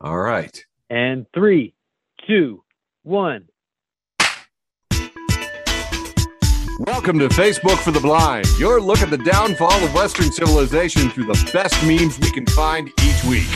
[0.00, 0.64] All right.
[0.88, 1.74] And three,
[2.24, 2.62] two,
[3.02, 3.48] one.
[6.78, 11.24] Welcome to Facebook for the Blind, your look at the downfall of Western civilization through
[11.24, 13.48] the best memes we can find each week.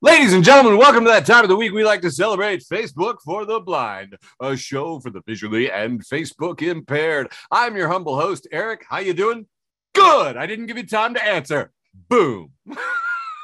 [0.00, 3.18] Ladies and gentlemen, welcome to that time of the week we like to celebrate Facebook
[3.24, 7.30] for the Blind, a show for the visually and Facebook impaired.
[7.52, 8.84] I'm your humble host, Eric.
[8.90, 9.46] How you doing?
[9.94, 10.36] Good.
[10.36, 11.70] I didn't give you time to answer.
[12.08, 12.50] Boom.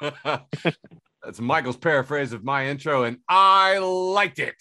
[1.23, 4.55] That's Michael's paraphrase of my intro, and I liked it.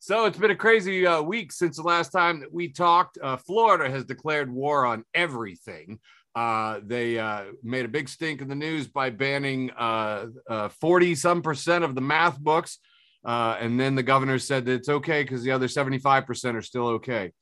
[0.00, 3.18] So it's been a crazy uh, week since the last time that we talked.
[3.22, 5.98] Uh, Florida has declared war on everything.
[6.34, 11.14] Uh, they uh, made a big stink in the news by banning uh, uh, 40
[11.16, 12.78] some percent of the math books.
[13.24, 17.32] and then the governor said that it's okay because the other 75% are still okay.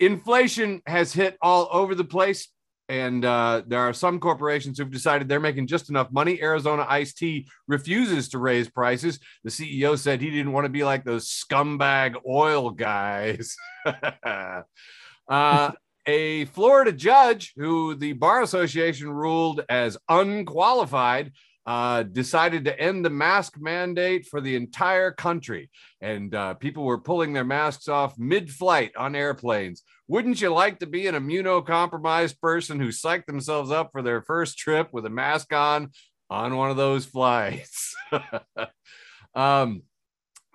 [0.00, 2.48] inflation has hit all over the place.
[2.90, 6.42] And uh, there are some corporations who've decided they're making just enough money.
[6.42, 9.20] Arizona Iced Tea refuses to raise prices.
[9.44, 13.54] The CEO said he didn't want to be like those scumbag oil guys.
[15.28, 15.70] uh,
[16.04, 21.30] a Florida judge who the Bar Association ruled as unqualified
[21.66, 25.70] uh, decided to end the mask mandate for the entire country.
[26.00, 29.84] And uh, people were pulling their masks off mid flight on airplanes.
[30.10, 34.58] Wouldn't you like to be an immunocompromised person who psyched themselves up for their first
[34.58, 35.92] trip with a mask on
[36.28, 37.94] on one of those flights?
[39.34, 39.82] um,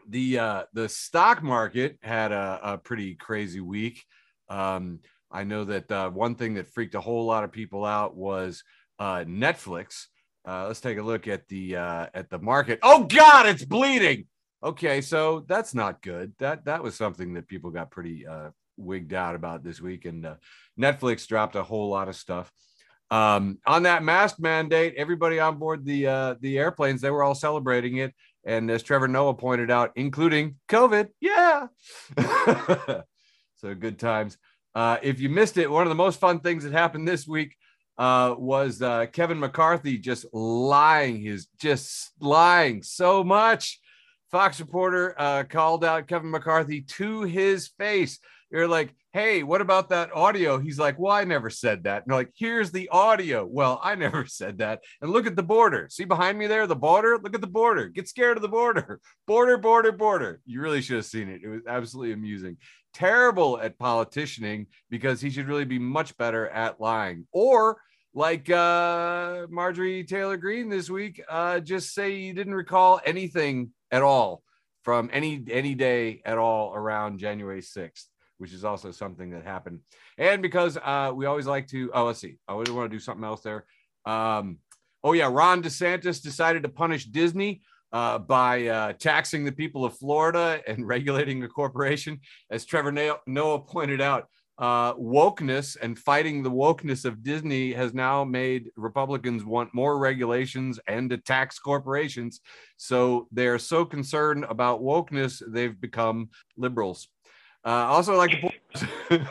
[0.09, 4.03] the uh, the stock market had a, a pretty crazy week.
[4.49, 4.99] Um,
[5.31, 8.61] I know that uh, one thing that freaked a whole lot of people out was
[8.99, 10.07] uh, Netflix
[10.47, 12.79] uh, let's take a look at the uh, at the market.
[12.83, 14.25] Oh God, it's bleeding.
[14.63, 16.33] Okay, so that's not good.
[16.39, 20.25] That that was something that people got pretty uh, wigged out about this week, and
[20.25, 20.35] uh,
[20.79, 22.51] Netflix dropped a whole lot of stuff.
[23.11, 27.35] Um, on that mask mandate, everybody on board the uh, the airplanes they were all
[27.35, 28.13] celebrating it,
[28.45, 31.09] and as Trevor Noah pointed out, including COVID.
[31.19, 31.67] Yeah,
[33.55, 34.37] so good times.
[34.73, 37.55] Uh, if you missed it, one of the most fun things that happened this week
[37.97, 43.79] uh, was uh, Kevin McCarthy just lying, his just lying so much.
[44.31, 48.19] Fox reporter uh, called out Kevin McCarthy to his face.
[48.51, 50.57] You're like, hey, what about that audio?
[50.57, 52.03] He's like, well, I never said that.
[52.05, 53.45] And like, here's the audio.
[53.45, 54.81] Well, I never said that.
[55.01, 55.87] And look at the border.
[55.89, 57.17] See behind me there, the border?
[57.21, 57.87] Look at the border.
[57.87, 58.99] Get scared of the border.
[59.27, 60.39] Border, border, border.
[60.45, 61.41] You really should have seen it.
[61.43, 62.57] It was absolutely amusing
[62.95, 67.27] terrible at politicianing because he should really be much better at lying.
[67.31, 67.77] Or
[68.13, 74.01] like uh, Marjorie Taylor Greene this week, uh, just say you didn't recall anything at
[74.01, 74.41] all
[74.83, 78.05] from any any day at all around January 6th,
[78.37, 79.79] which is also something that happened.
[80.17, 82.99] And because uh, we always like to, oh, let's see, I always want to do
[82.99, 83.65] something else there.
[84.05, 84.59] Um,
[85.03, 89.97] oh yeah, Ron DeSantis decided to punish Disney uh, by uh, taxing the people of
[89.97, 92.19] Florida and regulating a corporation.
[92.49, 92.91] As Trevor
[93.25, 99.43] Noah pointed out, uh, wokeness and fighting the wokeness of Disney has now made Republicans
[99.43, 102.39] want more regulations and to tax corporations.
[102.77, 107.09] So they're so concerned about wokeness, they've become liberals.
[107.65, 109.27] Uh, also, like to point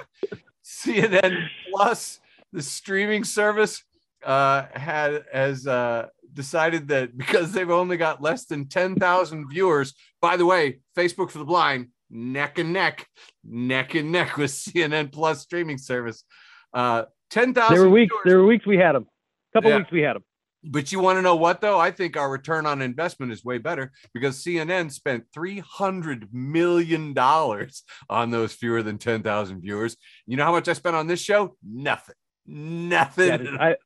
[0.65, 2.21] CNN Plus,
[2.53, 3.84] the streaming service,
[4.25, 10.37] uh, had has uh, decided that because they've only got less than 10,000 viewers, by
[10.37, 13.06] the way, Facebook for the blind, neck and neck,
[13.44, 16.25] neck and neck with CNN Plus streaming service.
[16.73, 17.75] Uh, 10,000.
[17.75, 18.23] There were weeks, viewers.
[18.25, 19.06] there were weeks we had them.
[19.53, 19.78] A couple yeah.
[19.78, 20.25] weeks we had them.
[20.66, 21.78] But you want to know what though?
[21.78, 27.12] I think our return on investment is way better because CNN spent three hundred million
[27.12, 29.97] dollars on those fewer than ten thousand viewers.
[30.26, 31.56] You know how much I spent on this show?
[31.62, 32.14] Nothing.
[32.47, 33.44] Nothing.
[33.44, 33.76] Yeah, I,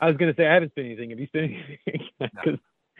[0.00, 1.10] I was going to say I haven't spent anything.
[1.10, 1.78] Have you spent anything?
[2.46, 2.56] no.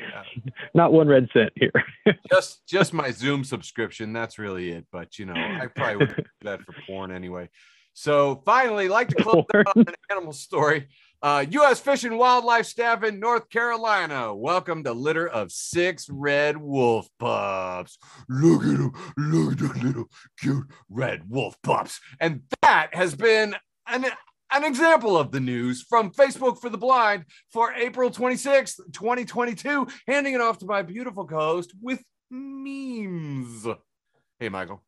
[0.74, 1.72] Not one red cent here.
[2.32, 4.12] just just my Zoom subscription.
[4.12, 4.86] That's really it.
[4.92, 7.48] But you know, I probably would do that for porn anyway.
[7.92, 10.88] So finally, like to close out an animal story.
[11.22, 11.80] Uh, U.S.
[11.80, 17.98] Fish and Wildlife staff in North Carolina Welcome a litter of six red wolf pups.
[18.30, 20.04] Look at them, look at the little
[20.38, 22.00] cute red wolf pups.
[22.20, 23.54] And that has been
[23.86, 24.06] an
[24.50, 29.88] an example of the news from Facebook for the Blind for April 26th, 2022.
[30.08, 33.66] Handing it off to my beautiful co host with memes.
[34.38, 34.82] Hey, Michael.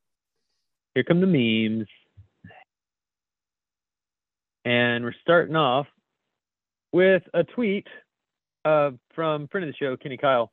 [0.94, 1.88] Here come the memes.
[4.64, 5.88] And we're starting off
[6.92, 7.86] with a tweet
[8.64, 10.52] uh, from friend of the show, Kenny Kyle.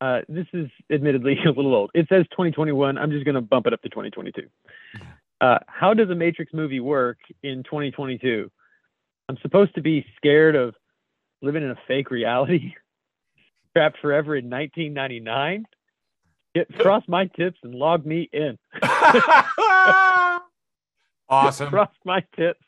[0.00, 1.90] Uh, this is admittedly a little old.
[1.94, 2.98] It says 2021.
[2.98, 4.42] I'm just going to bump it up to 2022.
[5.40, 8.50] Uh, how does a Matrix movie work in 2022?
[9.28, 10.74] I'm supposed to be scared of
[11.42, 12.74] living in a fake reality.
[13.74, 15.64] trapped forever in 1999.
[16.54, 18.56] Get cross my tips and log me in.
[21.28, 21.68] awesome.
[21.68, 22.60] Cross my tips.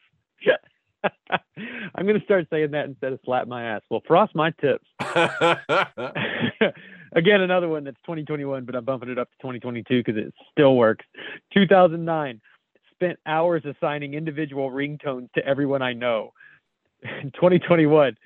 [1.95, 3.83] I'm gonna start saying that instead of slap my ass.
[3.91, 4.87] Well, frost my tips.
[7.13, 10.77] Again, another one that's 2021, but I'm bumping it up to 2022 because it still
[10.77, 11.05] works.
[11.55, 12.41] 2009,
[12.93, 16.33] spent hours assigning individual ringtones to everyone I know.
[17.03, 18.17] 2021,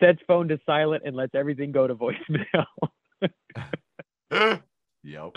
[0.00, 2.66] sets phone to silent and lets everything go to voicemail.
[5.02, 5.32] yep.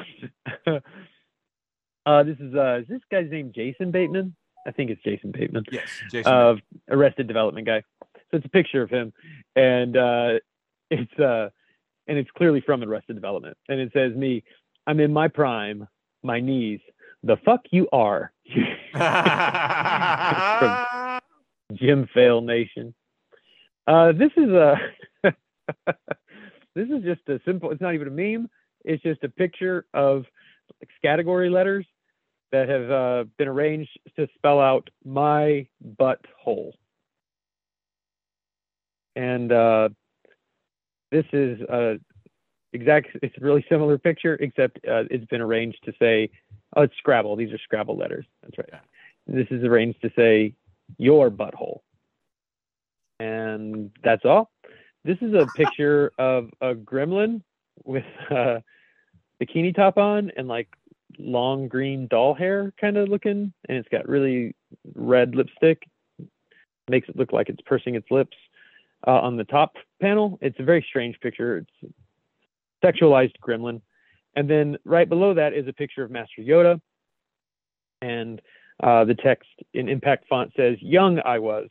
[2.06, 4.36] uh, this is uh, is this guy's name Jason Bateman?
[4.68, 5.64] I think it's Jason Bateman.
[5.72, 6.32] Yes, Jason.
[6.32, 6.56] Uh,
[6.90, 7.82] Arrested Development guy.
[8.30, 9.14] So it's a picture of him,
[9.56, 10.34] and uh,
[10.92, 11.50] it's uh,
[12.08, 14.44] and it's clearly from Arrested Development, and it says me,
[14.86, 15.88] I'm in my prime,
[16.24, 16.82] my knees.
[17.24, 18.34] The fuck you are,
[21.74, 22.94] Jim Fail Nation.
[23.88, 24.76] Uh, this is a
[26.76, 27.72] this is just a simple.
[27.72, 28.50] It's not even a meme.
[28.84, 30.26] It's just a picture of
[30.82, 31.86] like, category letters
[32.52, 35.68] that have uh, been arranged to spell out my
[36.00, 36.72] butthole.
[39.16, 39.90] And uh,
[41.12, 42.00] this is a
[42.74, 43.08] exact.
[43.22, 46.30] It's a really similar picture, except uh, it's been arranged to say,
[46.76, 48.26] "Oh, it's Scrabble." These are Scrabble letters.
[48.44, 48.82] That's right.
[49.26, 50.54] This is arranged to say
[50.98, 51.80] your butthole,
[53.20, 54.52] and that's all.
[55.04, 57.42] This is a picture of a gremlin
[57.84, 58.62] with a
[59.42, 60.68] bikini top on and like
[61.18, 64.56] long green doll hair kind of looking, and it's got really
[64.96, 65.84] red lipstick.
[66.90, 68.38] Makes it look like it's pursing its lips
[69.06, 70.38] uh, on the top panel.
[70.42, 71.58] It's a very strange picture.
[71.58, 71.94] It's
[72.84, 73.82] sexualized gremlin.
[74.36, 76.80] And then right below that is a picture of Master Yoda.
[78.02, 78.42] And
[78.82, 81.70] uh, the text in impact font says, Young I was,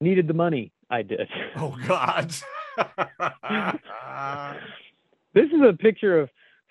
[0.00, 1.28] needed the money I did.
[1.56, 2.34] Oh God.
[5.34, 6.30] this is a picture of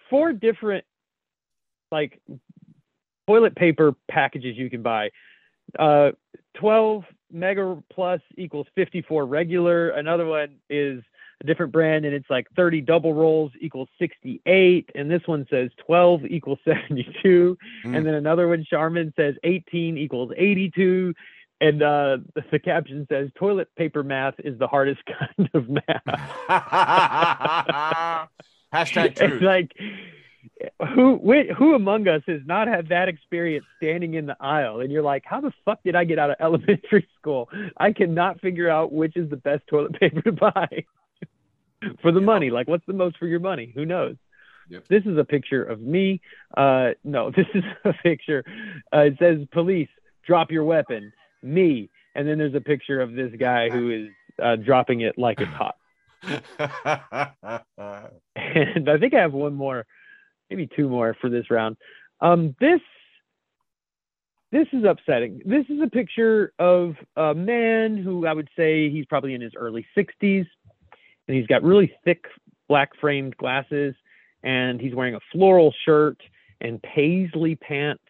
[0.10, 0.84] four different
[1.94, 2.20] like
[3.28, 5.12] toilet paper packages you can buy.
[5.80, 6.12] Uh,
[6.56, 9.90] 12 mega plus equals 54 regular.
[9.90, 11.02] Another one is
[11.42, 14.90] a different brand and it's like 30 double rolls equals 68.
[14.96, 17.58] And this one says 12 equals 72.
[17.86, 17.98] Mm.
[17.98, 21.14] And then another one, Charmin says 18 equals 82.
[21.62, 22.18] And uh,
[22.52, 25.02] the, caption says toilet paper math is the hardest
[25.38, 26.04] kind of math.
[28.74, 29.42] Hashtag It's truth.
[29.42, 29.72] like
[30.94, 31.18] who
[31.58, 34.80] who among us has not had that experience standing in the aisle?
[34.80, 37.50] And you're like how the fuck did i get out of elementary school?
[37.78, 40.86] I cannot figure out which is the best toilet paper to buy
[42.02, 42.26] for the Yep.
[42.26, 42.50] money.
[42.52, 43.72] Like what's the most for your money?
[43.76, 44.16] Who knows?
[44.70, 44.88] Yep.
[44.88, 46.22] this is a picture of me.
[46.56, 48.44] Uh no this is a picture.
[48.94, 49.90] Uh, it says police
[50.26, 51.12] drop your weapon.
[51.42, 51.90] Me.
[52.16, 54.08] And then there's a picture of this guy who is
[54.42, 55.76] uh, dropping it like it's hot
[58.36, 59.86] and I think I have one more,
[60.50, 61.78] maybe two more for this round.
[62.22, 62.82] Um, this
[64.52, 65.42] this is upsetting.
[65.46, 69.54] This is a picture of a man who I would say he's probably in his
[69.56, 70.46] early 60s,
[71.28, 72.26] and he's got really thick
[72.68, 73.96] black framed glasses,
[74.44, 76.22] and he's wearing a floral shirt
[76.62, 78.04] and paisley pants.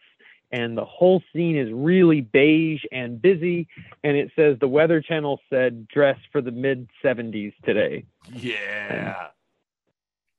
[0.52, 3.66] And the whole scene is really beige and busy.
[4.04, 8.04] And it says the Weather Channel said dress for the mid 70s today.
[8.32, 9.28] yeah.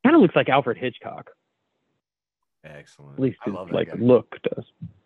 [0.06, 1.32] Kind of looks like Alfred Hitchcock.
[2.66, 3.14] Excellent.
[3.14, 3.98] At least I his like guy.
[4.00, 4.66] look does.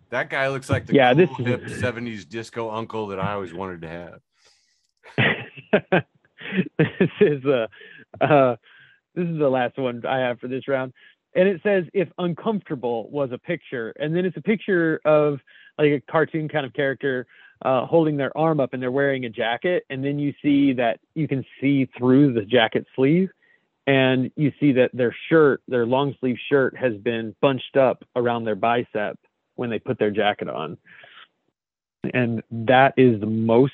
[0.10, 3.34] That guy looks like the Yeah, cool, this is- hip 70s disco uncle that I
[3.34, 4.22] always wanted to have.
[6.78, 7.68] this is uh,
[8.22, 8.56] uh
[9.16, 10.94] this is the last one I have for this round.
[11.36, 15.40] And it says if uncomfortable was a picture, and then it's a picture of
[15.78, 17.28] like a cartoon kind of character
[17.64, 21.00] uh, holding their arm up and they're wearing a jacket, and then you see that
[21.14, 23.30] you can see through the jacket sleeve,
[23.90, 28.44] and you see that their shirt, their long sleeve shirt, has been bunched up around
[28.46, 29.18] their bicep
[29.56, 30.78] when they put their jacket on,
[32.14, 33.74] and that is the most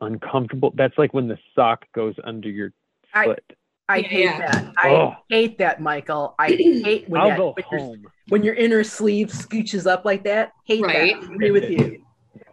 [0.00, 0.72] uncomfortable.
[0.76, 2.72] That's like when the sock goes under your
[3.12, 3.52] I, foot.
[3.88, 4.38] I hate yeah.
[4.38, 4.72] that.
[4.80, 5.16] I Oh.
[5.28, 6.36] hate that, Michael.
[6.38, 6.48] I
[6.84, 10.52] hate when, I'll that, go when, your, when your inner sleeve scooches up like that.
[10.66, 11.20] Hate Right.
[11.20, 11.32] that.
[11.32, 12.04] Agree with you.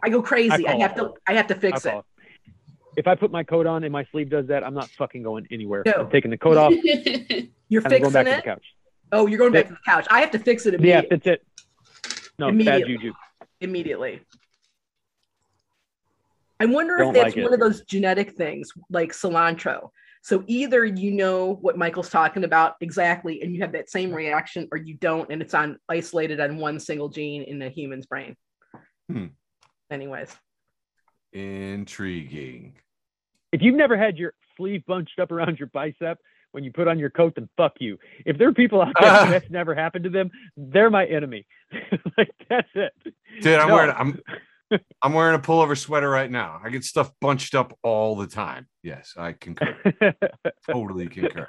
[0.02, 0.66] I go crazy.
[0.66, 1.14] I, call have to.
[1.28, 2.04] I have to fix I it.
[2.96, 5.22] Call If I put my coat on and my sleeve does that, I'm not fucking
[5.22, 5.82] going anywhere.
[5.86, 5.92] No.
[5.92, 6.72] I'm taking the coat off
[7.68, 8.44] You're and I'm going fixing back to the it.
[8.44, 8.64] couch.
[9.12, 10.06] Oh, you're going back to the couch.
[10.10, 11.08] I have to fix it immediately.
[11.10, 11.46] Yeah, that's it.
[12.38, 13.12] No, bad juju.
[13.60, 14.20] immediately.
[16.60, 17.42] I wonder Don't if that's like it.
[17.42, 19.90] one of those genetic things like cilantro.
[20.22, 24.66] So either you know what Michael's talking about exactly and you have that same reaction,
[24.72, 28.36] or you don't, and it's on isolated on one single gene in a human's brain.
[29.10, 29.26] Hmm.
[29.90, 30.34] Anyways,
[31.32, 32.74] Intriguing.
[33.52, 36.18] If you've never had your sleeve bunched up around your bicep
[36.52, 37.98] when you put on your coat, then fuck you.
[38.24, 41.46] If there are people out there uh, that's never happened to them, they're my enemy.
[42.18, 42.92] like that's it.
[43.42, 43.74] Dude, I'm no.
[43.74, 44.20] wearing I'm
[45.02, 46.60] I'm wearing a pullover sweater right now.
[46.62, 48.66] I get stuff bunched up all the time.
[48.82, 49.76] Yes, I concur.
[50.68, 51.48] totally concur.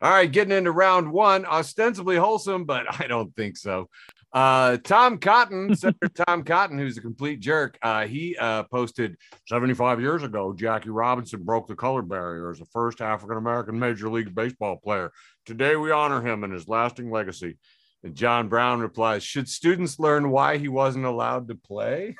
[0.00, 3.88] All right, getting into round one, ostensibly wholesome, but I don't think so.
[4.32, 9.16] Uh, Tom Cotton, Senator Tom Cotton, who's a complete jerk, uh, he uh, posted
[9.46, 14.10] 75 years ago, Jackie Robinson broke the color barrier as the first African American Major
[14.10, 15.12] League Baseball player.
[15.46, 17.56] Today we honor him and his lasting legacy.
[18.04, 22.16] And John Brown replies, Should students learn why he wasn't allowed to play?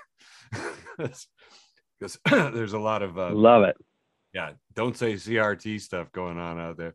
[2.01, 3.77] Because there's a lot of uh, love it.
[4.33, 6.95] Yeah, don't say CRT stuff going on out there.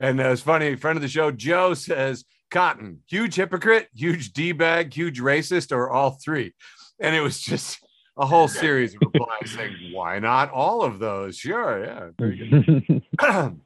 [0.00, 4.52] And uh, it's funny, friend of the show, Joe says, Cotton, huge hypocrite, huge D
[4.52, 6.54] bag, huge racist, or all three.
[7.00, 7.84] And it was just
[8.16, 11.36] a whole series of replies saying, why not all of those?
[11.36, 11.84] Sure.
[11.84, 12.10] Yeah.
[12.16, 13.02] Very good.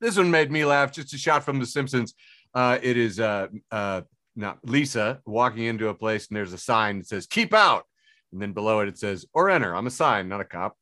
[0.00, 0.90] this one made me laugh.
[0.90, 2.14] Just a shot from The Simpsons.
[2.52, 4.00] Uh, it is uh, uh,
[4.34, 7.84] not Lisa walking into a place and there's a sign that says, keep out.
[8.32, 9.72] And then below it, it says, or enter.
[9.72, 10.76] I'm a sign, not a cop,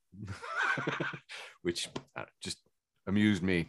[1.61, 2.63] which uh, just
[3.07, 3.67] amused me.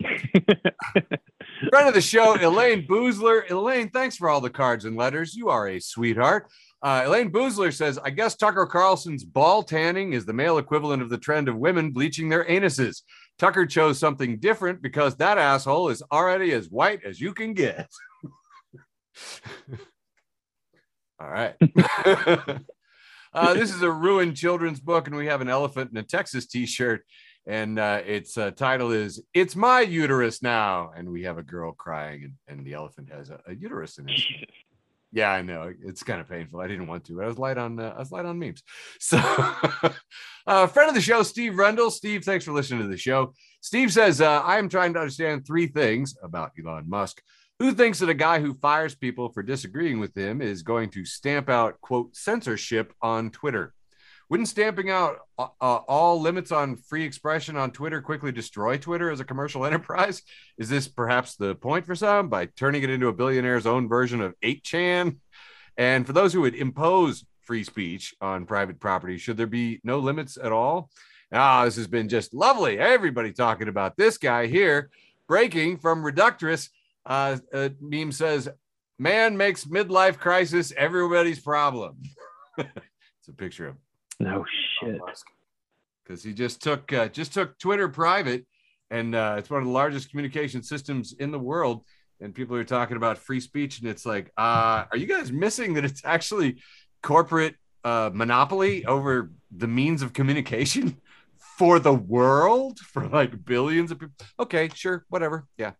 [1.67, 3.49] Friend of the show, Elayne Boosler.
[3.51, 5.35] Elaine, thanks for all the cards and letters.
[5.35, 6.49] You are a sweetheart.
[6.81, 11.09] Uh, Elayne Boosler says, I guess Tucker Carlson's ball tanning is the male equivalent of
[11.09, 13.01] the trend of women bleaching their anuses.
[13.37, 17.89] Tucker chose something different because that asshole is already as white as you can get.
[21.19, 21.55] all right.
[23.33, 26.47] uh, this is a ruined children's book, and we have an elephant in a Texas
[26.47, 27.03] t shirt
[27.45, 31.71] and uh, its uh, title is "It's My Uterus Now," and we have a girl
[31.71, 34.21] crying, and, and the elephant has a, a uterus in it.
[35.11, 36.59] yeah, I know it's kind of painful.
[36.59, 38.63] I didn't want to, but I was light on uh, I was light on memes.
[38.99, 39.17] So,
[40.47, 41.91] uh, friend of the show, Steve Rendell.
[41.91, 43.33] Steve, thanks for listening to the show.
[43.61, 47.21] Steve says, uh, "I am trying to understand three things about Elon Musk."
[47.59, 51.03] Who thinks that a guy who fires people for disagreeing with him is going to
[51.03, 53.73] stamp out quote censorship on Twitter?
[54.29, 59.09] Wouldn't stamping out uh, uh, all limits on free expression on Twitter quickly destroy Twitter
[59.09, 60.21] as a commercial enterprise?
[60.57, 64.21] Is this perhaps the point for some by turning it into a billionaire's own version
[64.21, 65.17] of 8chan?
[65.77, 69.97] And for those who would impose free speech on private property, should there be no
[69.97, 70.91] limits at all?
[71.33, 72.77] Ah, this has been just lovely.
[72.77, 74.91] Everybody talking about this guy here.
[75.27, 76.69] Breaking from Reductress,
[77.05, 78.49] uh, uh, meme says,
[78.97, 82.01] "Man makes midlife crisis everybody's problem."
[82.57, 83.75] it's a picture of
[84.19, 84.45] no
[84.79, 84.99] shit.
[86.03, 88.45] Because he just took uh, just took Twitter private,
[88.89, 91.83] and uh, it's one of the largest communication systems in the world.
[92.21, 95.75] And people are talking about free speech, and it's like, uh, are you guys missing
[95.75, 96.61] that it's actually
[97.01, 100.97] corporate uh, monopoly over the means of communication
[101.57, 104.15] for the world for like billions of people?
[104.37, 105.71] Okay, sure, whatever, yeah.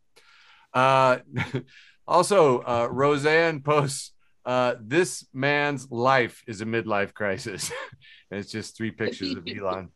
[0.74, 1.17] Uh,
[2.08, 4.13] also, uh, Roseanne posts
[4.46, 7.72] uh, this man's life is a midlife crisis.
[8.31, 9.89] it's just three pictures of Elon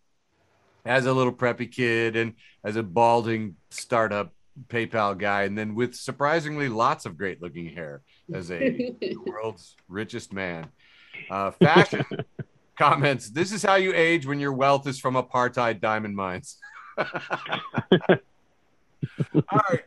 [0.85, 4.33] as a little preppy kid and as a balding startup
[4.67, 8.01] PayPal guy, and then with surprisingly lots of great looking hair
[8.33, 8.93] as a
[9.25, 10.67] world's richest man.
[11.29, 12.03] Uh, fashion
[12.77, 16.57] comments This is how you age when your wealth is from apartheid diamond mines.
[16.97, 17.05] All
[19.69, 19.83] right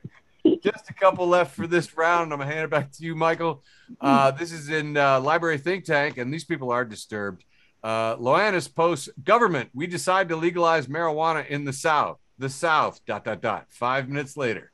[0.63, 2.33] just a couple left for this round.
[2.33, 3.63] I'm gonna hand it back to you, Michael.
[4.01, 7.45] Uh, this is in uh, Library Think Tank, and these people are disturbed.
[7.83, 12.19] Uh, Loannis posts: Government, we decide to legalize marijuana in the South.
[12.39, 13.01] The South.
[13.07, 13.67] Dot dot dot.
[13.71, 14.73] Five minutes later,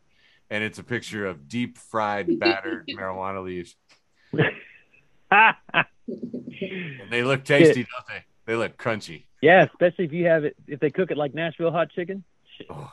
[0.51, 3.77] and it's a picture of deep fried, battered marijuana leaves.
[7.11, 8.25] they look tasty, don't they?
[8.47, 9.25] They look crunchy.
[9.41, 12.25] Yeah, especially if you have it if they cook it like Nashville hot chicken.
[12.71, 12.93] Oh.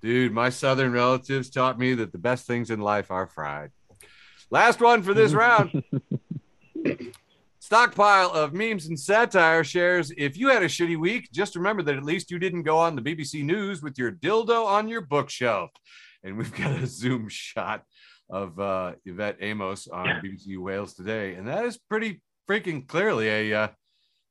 [0.00, 3.72] Dude, my southern relatives taught me that the best things in life are fried.
[4.50, 5.82] Last one for this round.
[7.68, 10.10] Stockpile of memes and satire shares.
[10.16, 12.96] If you had a shitty week, just remember that at least you didn't go on
[12.96, 15.68] the BBC News with your dildo on your bookshelf.
[16.24, 17.82] And we've got a zoom shot
[18.30, 21.34] of uh, Yvette Amos on BBC Wales today.
[21.34, 23.68] And that is pretty freaking clearly a uh,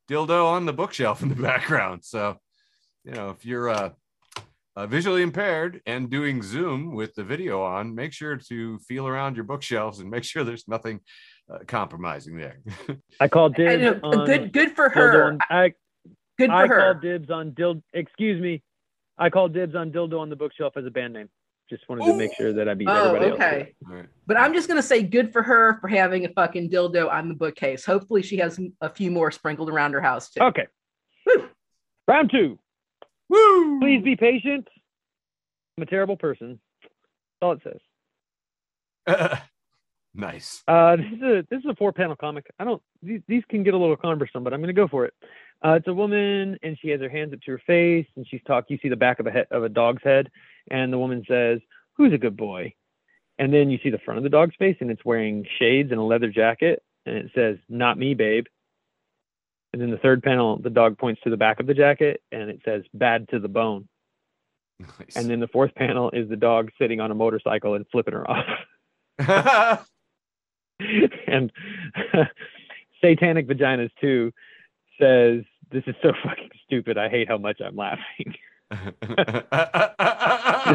[0.09, 2.03] dildo on the bookshelf in the background.
[2.03, 2.37] So,
[3.03, 3.91] you know, if you're uh,
[4.75, 9.35] uh, visually impaired and doing Zoom with the video on, make sure to feel around
[9.35, 11.01] your bookshelves and make sure there's nothing
[11.51, 12.59] uh, compromising there.
[13.19, 13.83] I called dibs.
[13.83, 15.23] I on good, good for her.
[15.23, 15.73] On, I,
[16.37, 16.79] good for I her.
[16.79, 17.81] called dibs on dildo.
[17.93, 18.61] Excuse me.
[19.17, 21.29] I called dibs on dildo on the bookshelf as a band name.
[21.69, 23.59] Just wanted to make sure that I beat oh, everybody okay.
[23.59, 23.93] else.
[23.93, 24.05] Right.
[24.25, 27.33] But I'm just gonna say good for her for having a fucking dildo on the
[27.33, 27.83] bookcase.
[27.83, 30.41] Hopefully she has a few more sprinkled around her house too.
[30.41, 30.67] Okay.
[31.25, 31.49] Woo.
[32.07, 32.57] Round two.
[33.29, 33.79] Woo!
[33.81, 34.67] Please be patient.
[35.77, 36.59] I'm a terrible person.
[36.81, 36.91] That's
[37.41, 37.79] all it says.
[40.17, 40.63] nice.
[40.67, 42.47] Uh, this is a this is a four panel comic.
[42.59, 45.13] I don't these, these can get a little cumbersome, but I'm gonna go for it.
[45.63, 48.41] Uh, it's a woman and she has her hands up to her face and she's
[48.45, 48.75] talking.
[48.75, 50.29] You see the back of a head of a dog's head,
[50.69, 51.59] and the woman says,
[51.95, 52.73] "Who's a good boy?"
[53.39, 55.99] And then you see the front of the dog's face and it's wearing shades and
[55.99, 58.45] a leather jacket, and it says, "Not me, babe."
[59.73, 62.49] And then the third panel, the dog points to the back of the jacket and
[62.49, 63.87] it says, "Bad to the bone."
[64.79, 65.15] Nice.
[65.15, 68.29] And then the fourth panel is the dog sitting on a motorcycle and flipping her
[68.29, 68.45] off.
[71.27, 71.51] and
[73.03, 74.31] Satanic Vaginas 2
[74.99, 76.97] says, This is so fucking stupid.
[76.97, 78.35] I hate how much I'm laughing.
[78.71, 78.83] this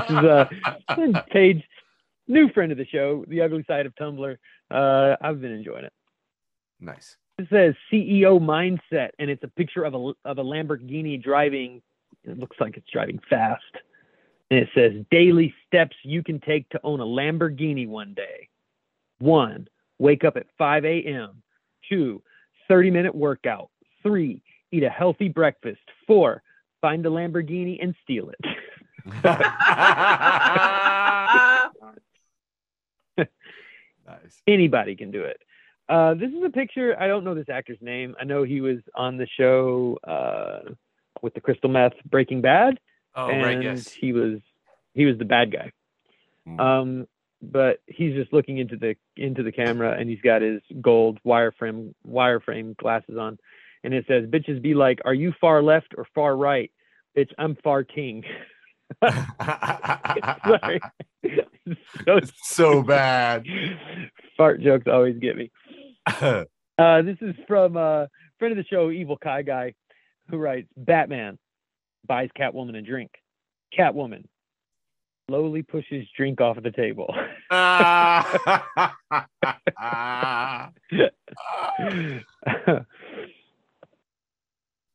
[0.09, 0.49] is uh,
[1.30, 1.62] Paige,
[2.26, 4.37] new friend of the show, The Ugly Side of Tumblr.
[4.71, 5.92] Uh, I've been enjoying it.
[6.80, 7.16] nice.
[7.38, 11.80] It says CEO mindset, and it's a picture of a of a Lamborghini driving.
[12.25, 13.62] It looks like it's driving fast,
[14.50, 18.49] and it says daily steps you can take to own a Lamborghini one day.
[19.18, 19.66] One,
[19.99, 21.42] wake up at 5 a.m.
[21.88, 22.22] Two,
[22.68, 23.70] 30 minute workout.
[24.02, 25.80] Three, eat a healthy breakfast.
[26.06, 26.42] Four,
[26.80, 28.38] find a Lamborghini and steal it.
[33.16, 34.42] nice.
[34.46, 35.40] Anybody can do it.
[35.88, 36.96] Uh, this is a picture.
[36.99, 38.14] I don't know this actor's name.
[38.20, 40.70] I know he was on the show uh,
[41.20, 42.78] with the crystal meth Breaking Bad.
[43.14, 43.62] Oh, and right.
[43.62, 43.88] Yes.
[43.88, 44.38] he was
[44.94, 45.72] he was the bad guy.
[46.49, 46.61] Mm.
[46.61, 47.06] Um,
[47.42, 51.94] but he's just looking into the into the camera, and he's got his gold wireframe
[52.06, 53.38] wireframe glasses on,
[53.82, 56.70] and it says, "Bitches be like, are you far left or far right?
[57.16, 58.25] Bitch, I'm far king."
[60.46, 60.80] Sorry.
[62.04, 63.46] so, so bad.
[64.37, 65.50] fart jokes always get me.
[66.78, 68.06] Uh, this is from uh,
[68.38, 69.75] friend of the show, Evil Kai Guy,
[70.30, 71.38] who writes Batman
[72.06, 73.11] buys Catwoman a drink.
[73.78, 74.25] Catwoman
[75.29, 77.14] slowly pushes drink off of the table.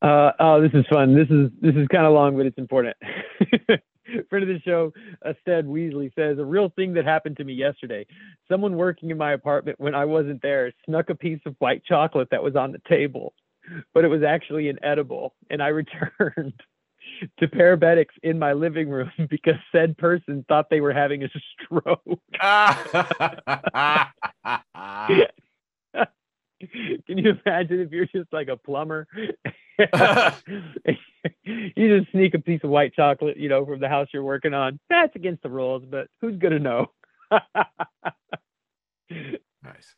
[0.01, 1.15] uh, oh, this is fun.
[1.15, 2.95] This is this is kind of long, but it's important.
[4.29, 4.93] Friend of the show,
[5.41, 8.05] Stead Weasley says a real thing that happened to me yesterday.
[8.49, 12.29] Someone working in my apartment when I wasn't there snuck a piece of white chocolate
[12.31, 13.33] that was on the table,
[13.93, 16.53] but it was actually an edible, and I returned
[17.39, 21.29] to paramedics in my living room because said person thought they were having a
[21.65, 22.01] stroke.
[27.05, 29.07] Can you imagine if you're just like a plumber?
[31.45, 34.55] you just sneak a piece of white chocolate, you know, from the house you're working
[34.55, 34.79] on.
[34.89, 36.87] That's against the rules, but who's gonna know?
[39.63, 39.95] nice.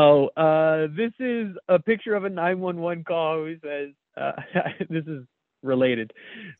[0.00, 4.32] Oh, uh, this is a picture of a 911 call who says, uh,
[4.88, 5.24] this is
[5.62, 6.12] related.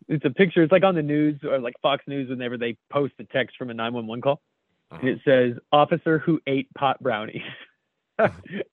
[0.08, 3.14] It's a picture, it's like on the news or like Fox News whenever they post
[3.18, 4.40] a text from a 911 call.
[4.90, 5.00] Uh-huh.
[5.00, 7.42] And it says, officer who ate pot brownies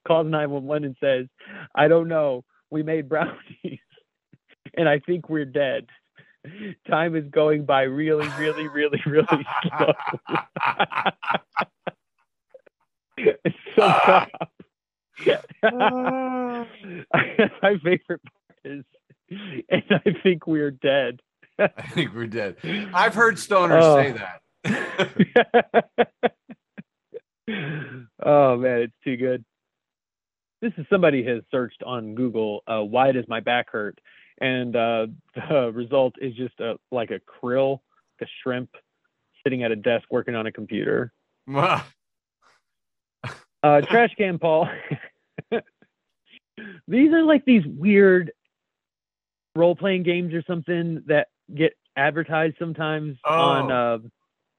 [0.07, 1.27] calls 911 and says,
[1.73, 2.43] I don't know.
[2.71, 3.35] We made brownies
[4.77, 5.87] and I think we're dead.
[6.87, 9.93] Time is going by really, really, really, really slow.
[13.17, 14.29] it's so tough.
[15.63, 16.67] My
[17.83, 18.21] favorite
[18.65, 18.83] is,
[19.69, 21.21] and I think we're dead.
[21.59, 22.57] I think we're dead.
[22.93, 23.95] I've heard stoners Oh.
[23.95, 24.41] say that.
[28.23, 29.45] oh man, it's too good.
[30.61, 33.99] This is somebody has searched on Google, uh, why does my back hurt?
[34.41, 35.07] And uh,
[35.49, 37.79] the result is just a like a krill,
[38.21, 38.69] a shrimp,
[39.43, 41.13] sitting at a desk working on a computer.
[43.63, 44.67] Uh, trash can Paul.
[46.87, 48.31] these are like these weird
[49.55, 53.95] role playing games or something that get advertised sometimes on Oh.
[53.95, 53.99] uh,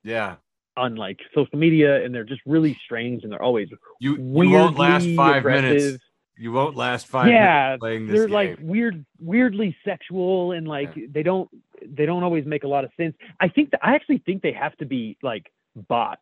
[0.02, 0.36] yeah.
[0.76, 3.68] on like social media, and they're just really strange, and they're always
[4.00, 5.98] You, you won't last five minutes.
[6.38, 8.34] You won't last five yeah, minutes playing this they're game.
[8.34, 11.48] like weird, weirdly sexual, and like they don't
[11.82, 13.14] they don't always make a lot of sense.
[13.40, 16.20] I think that I actually think they have to be like bots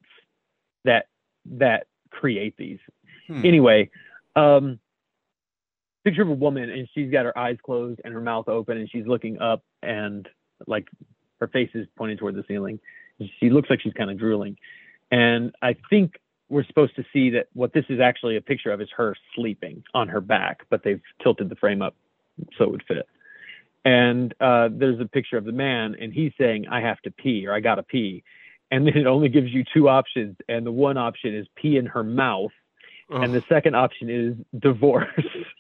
[0.85, 1.07] that
[1.47, 2.79] that create these.
[3.27, 3.45] Hmm.
[3.45, 3.91] Anyway,
[4.37, 4.79] um,
[6.05, 8.91] picture of a woman and she's got her eyes closed and her mouth open and
[8.91, 10.29] she's looking up and
[10.67, 10.87] like
[11.41, 12.79] her face is pointing toward the ceiling.
[13.41, 14.57] She looks like she's kind of drooling,
[15.11, 16.15] and I think
[16.49, 19.83] we're supposed to see that what this is actually a picture of is her sleeping
[19.95, 21.95] on her back, but they've tilted the frame up
[22.59, 23.07] so it would fit.
[23.85, 27.47] And uh, there's a picture of the man, and he's saying, "I have to pee"
[27.47, 28.25] or "I gotta pee,"
[28.71, 31.87] and then it only gives you two options, and the one option is pee in
[31.87, 32.53] her mouth,
[33.11, 35.09] and the second option is divorce.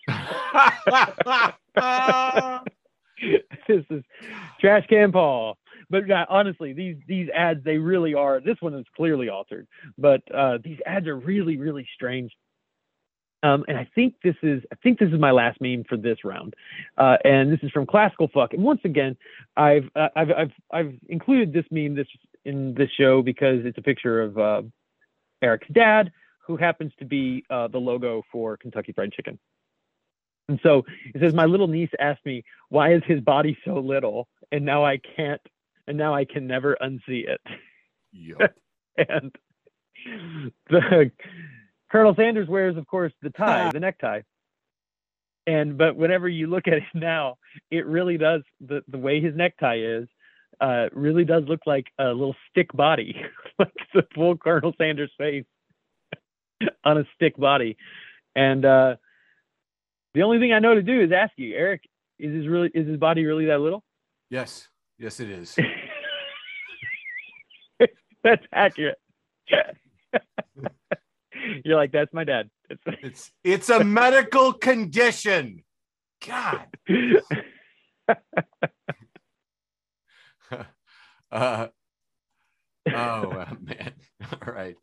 [3.68, 4.02] this is
[4.60, 5.56] Trash Can Paul.
[5.90, 8.40] but yeah, honestly, these these ads they really are.
[8.40, 9.66] This one is clearly altered,
[9.98, 12.32] but uh, these ads are really really strange.
[13.42, 16.18] Um, and I think this is I think this is my last meme for this
[16.24, 16.54] round,
[16.96, 18.54] uh, and this is from Classical Fuck.
[18.54, 19.16] And once again,
[19.56, 22.06] I've uh, I've I've I've included this meme this
[22.44, 24.62] in this show because it's a picture of uh,
[25.42, 26.10] Eric's dad,
[26.46, 29.38] who happens to be uh, the logo for Kentucky Fried Chicken.
[30.48, 34.28] And so it says, My little niece asked me, why is his body so little?
[34.52, 35.40] And now I can't,
[35.86, 37.40] and now I can never unsee it.
[38.12, 38.56] Yep.
[39.08, 39.34] and
[40.68, 41.10] the
[41.90, 44.22] Colonel Sanders wears, of course, the tie, the necktie.
[45.46, 47.36] And but whenever you look at it now,
[47.70, 50.08] it really does the, the way his necktie is,
[50.60, 53.16] uh, really does look like a little stick body,
[53.58, 55.44] like the full Colonel Sanders face
[56.84, 57.76] on a stick body.
[58.36, 58.96] And uh,
[60.14, 61.82] the only thing I know to do is ask you, Eric,
[62.18, 63.82] is his really is his body really that little?
[64.30, 64.68] Yes.
[64.98, 65.56] Yes, it is.
[68.22, 68.96] That's accurate.
[71.64, 72.48] You're like, that's my dad.
[72.70, 75.62] It's- It's it's a medical condition.
[76.26, 76.64] God.
[81.30, 81.66] uh,
[82.90, 83.92] oh man.
[84.32, 84.76] All right.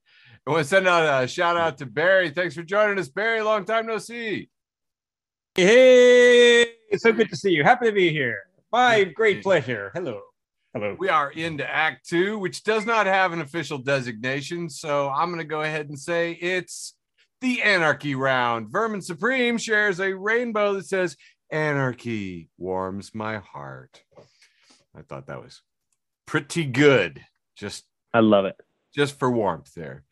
[0.45, 2.29] I want to send out a shout out to Barry.
[2.29, 3.41] Thanks for joining us, Barry.
[3.41, 4.49] Long time no see.
[5.55, 7.63] Hey, it's so good to see you.
[7.65, 8.43] Happy to be here.
[8.71, 9.91] My great pleasure.
[9.93, 10.21] Hello.
[10.73, 10.95] Hello.
[10.97, 14.69] We are into Act Two, which does not have an official designation.
[14.69, 16.95] So I'm going to go ahead and say it's
[17.41, 18.69] the Anarchy Round.
[18.69, 21.17] Vermin Supreme shares a rainbow that says,
[21.51, 24.01] Anarchy warms my heart.
[24.95, 25.61] I thought that was
[26.25, 27.25] pretty good.
[27.57, 27.83] Just
[28.13, 28.55] I love it.
[28.95, 30.05] just for warmth there.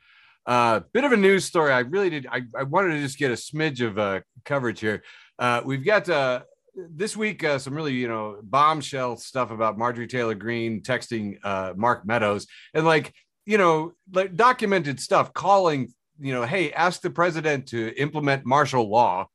[0.45, 1.71] Uh, bit of a news story.
[1.71, 2.27] I really did.
[2.29, 5.01] I, I wanted to just get a smidge of uh, coverage here.
[5.39, 6.41] Uh, we've got uh,
[6.75, 11.73] this week uh, some really, you know, bombshell stuff about Marjorie Taylor Greene texting uh,
[11.75, 13.13] Mark Meadows and like,
[13.45, 18.89] you know, like documented stuff calling, you know, hey, ask the president to implement martial
[18.89, 19.27] law.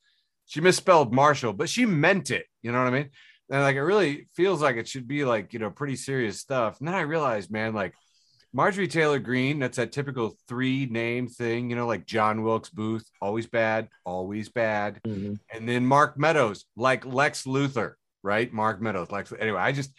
[0.46, 2.44] She misspelled martial, but she meant it.
[2.62, 3.10] You know what I mean?
[3.50, 6.78] And like, it really feels like it should be like, you know, pretty serious stuff.
[6.78, 7.94] And then I realized, man, like,
[8.56, 13.04] Marjorie Taylor Greene, that's that typical three name thing, you know, like John Wilkes Booth,
[13.20, 15.00] always bad, always bad.
[15.04, 15.34] Mm-hmm.
[15.52, 18.52] And then Mark Meadows, like Lex Luthor, right?
[18.52, 19.32] Mark Meadows, Lex.
[19.36, 19.90] Anyway, I just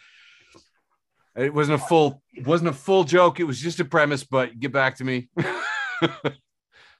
[1.36, 3.40] it wasn't a full it wasn't a full joke.
[3.40, 5.28] It was just a premise, but get back to me.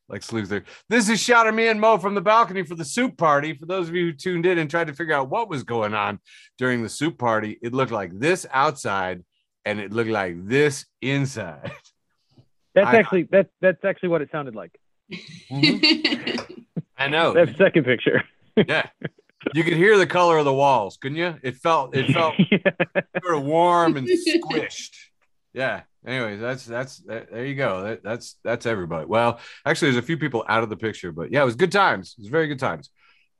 [0.08, 0.62] Lex Luthor.
[0.90, 3.54] This is Shouter Me and Mo from the balcony for the soup party.
[3.54, 5.94] For those of you who tuned in and tried to figure out what was going
[5.94, 6.20] on
[6.58, 9.24] during the soup party, it looked like this outside
[9.66, 11.72] and it looked like this inside.
[12.74, 14.78] That's I- actually that's that's actually what it sounded like.
[16.98, 17.32] I know.
[17.32, 18.22] That second picture.
[18.56, 18.90] yeah.
[19.54, 21.36] You could hear the color of the walls, couldn't you?
[21.42, 22.34] It felt it felt
[23.24, 24.94] sort of warm and squished.
[25.54, 25.82] Yeah.
[26.06, 27.82] Anyways, that's that's that, there you go.
[27.82, 29.06] That, that's that's everybody.
[29.06, 31.72] Well, actually, there's a few people out of the picture, but yeah, it was good
[31.72, 32.14] times.
[32.18, 32.90] It was very good times.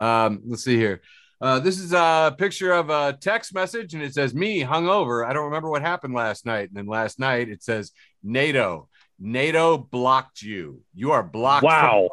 [0.01, 1.03] Um, let's see here.
[1.41, 5.27] Uh, this is a picture of a text message, and it says me hungover.
[5.27, 6.69] I don't remember what happened last night.
[6.69, 8.89] And then last night it says NATO.
[9.19, 10.83] NATO blocked you.
[10.95, 11.65] You are blocked.
[11.65, 12.09] Wow.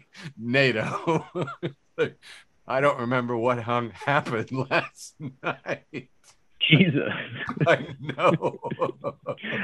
[0.38, 1.26] NATO.
[2.66, 6.08] I don't remember what hung happened last night.
[6.70, 7.10] Jesus.
[7.66, 8.58] I know.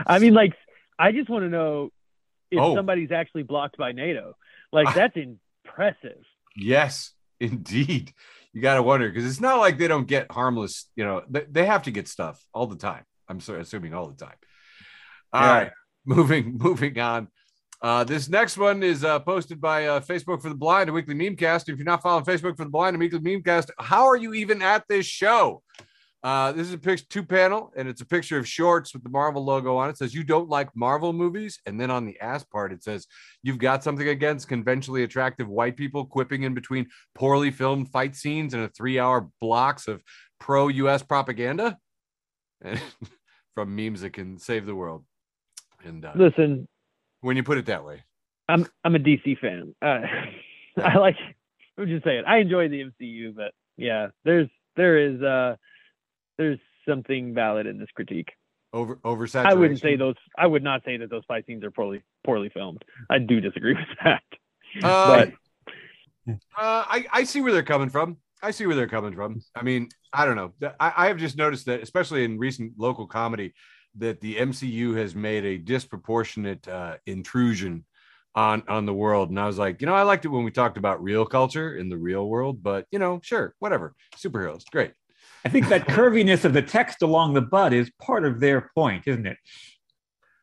[0.06, 0.52] I mean, like,
[0.98, 1.92] I just want to know
[2.50, 2.74] if Oh.
[2.74, 4.34] somebody's actually blocked by NATO.
[4.72, 6.18] Like, that's impressive.
[6.56, 8.12] yes, indeed.
[8.58, 10.90] You got to wonder because it's not like they don't get harmless.
[10.96, 13.04] You know, they, they have to get stuff all the time.
[13.28, 14.34] I'm sorry, assuming all the time.
[15.32, 15.52] All Yeah.
[15.52, 15.70] right,
[16.04, 17.28] moving moving on.
[17.80, 21.14] Uh, this next one is uh, posted by uh, Facebook for the Blind, a weekly
[21.14, 21.68] memecast.
[21.68, 24.60] If you're not following Facebook for the Blind, a weekly memecast, how are you even
[24.60, 25.62] at this show?
[26.24, 29.08] Uh, this is a picture two panel, and it's a picture of shorts with the
[29.08, 29.92] Marvel logo on it.
[29.92, 33.06] It says you don't like Marvel movies, and then on the ass part it says
[33.42, 38.52] you've got something against conventionally attractive white people quipping in between poorly filmed fight scenes
[38.52, 40.02] and a three-hour blocks of
[40.40, 41.04] pro-U.S.
[41.04, 41.78] propaganda,
[42.62, 42.80] and
[43.54, 45.04] from memes that can save the world.
[45.84, 46.66] And uh, Listen,
[47.20, 48.02] when you put it that way,
[48.48, 49.72] I'm I'm a DC fan.
[49.80, 50.00] Uh,
[50.82, 51.16] I like.
[51.78, 52.24] I'm just saying.
[52.26, 55.54] I enjoy the MCU, but yeah, there's there is uh
[56.38, 58.30] there's something valid in this critique.
[58.72, 59.46] over oversaturation.
[59.46, 60.14] I wouldn't say those.
[60.38, 62.84] I would not say that those fight scenes are poorly poorly filmed.
[63.10, 64.22] I do disagree with that.
[64.82, 65.32] Uh, but
[66.28, 66.34] Uh,
[66.86, 68.18] I, I see where they're coming from.
[68.42, 69.40] I see where they're coming from.
[69.54, 70.52] I mean, I don't know.
[70.78, 73.54] I, I have just noticed that, especially in recent local comedy,
[73.96, 77.84] that the MCU has made a disproportionate uh, intrusion
[78.34, 79.30] on on the world.
[79.30, 81.76] And I was like, you know, I liked it when we talked about real culture
[81.76, 83.94] in the real world, but you know, sure, whatever.
[84.16, 84.92] Superheroes, great.
[85.44, 89.04] I think that curviness of the text along the butt is part of their point,
[89.06, 89.36] isn't it?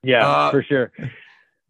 [0.03, 0.91] Yeah, Uh, for sure.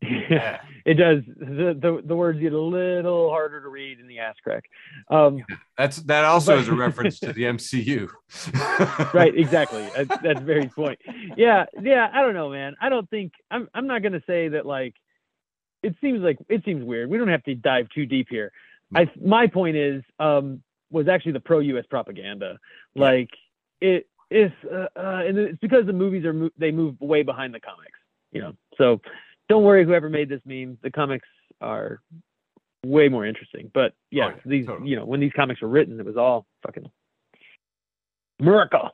[0.02, 0.60] Yeah.
[0.86, 1.24] it does.
[1.26, 4.66] The, the the words get a little harder to read in the ass crack.
[5.10, 5.44] Um,
[5.78, 8.10] That's that also But- is a reference to the MCU.
[9.14, 9.88] right, exactly.
[9.96, 11.00] That's, that's Barry's point.
[11.38, 12.10] Yeah, yeah.
[12.14, 12.76] I don't know, man.
[12.80, 13.68] I don't think I'm.
[13.74, 14.66] I'm not gonna say that.
[14.66, 14.94] Like,
[15.82, 17.10] it seems like it seems weird.
[17.10, 18.52] We don't have to dive too deep here.
[18.94, 21.86] I my point is um was actually the pro U.S.
[21.90, 22.58] propaganda.
[22.96, 23.30] Like
[23.82, 27.54] it is, uh, uh, and it's because the movies are mo- they move way behind
[27.54, 27.98] the comics.
[28.32, 29.02] You know, so
[29.50, 30.78] don't worry, whoever made this meme.
[30.82, 31.28] The comics
[31.62, 32.02] are
[32.86, 33.72] way more interesting.
[33.74, 34.90] But yeah, Oh, yeah, these totally.
[34.90, 36.86] you know when these comics were written, it was all fucking
[38.40, 38.92] America.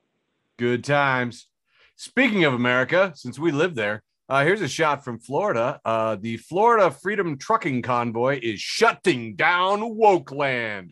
[0.57, 1.47] Good times.
[1.95, 5.79] Speaking of America, since we live there, uh, here's a shot from Florida.
[5.83, 10.91] Uh, the Florida Freedom Trucking Convoy is shutting down Wokeland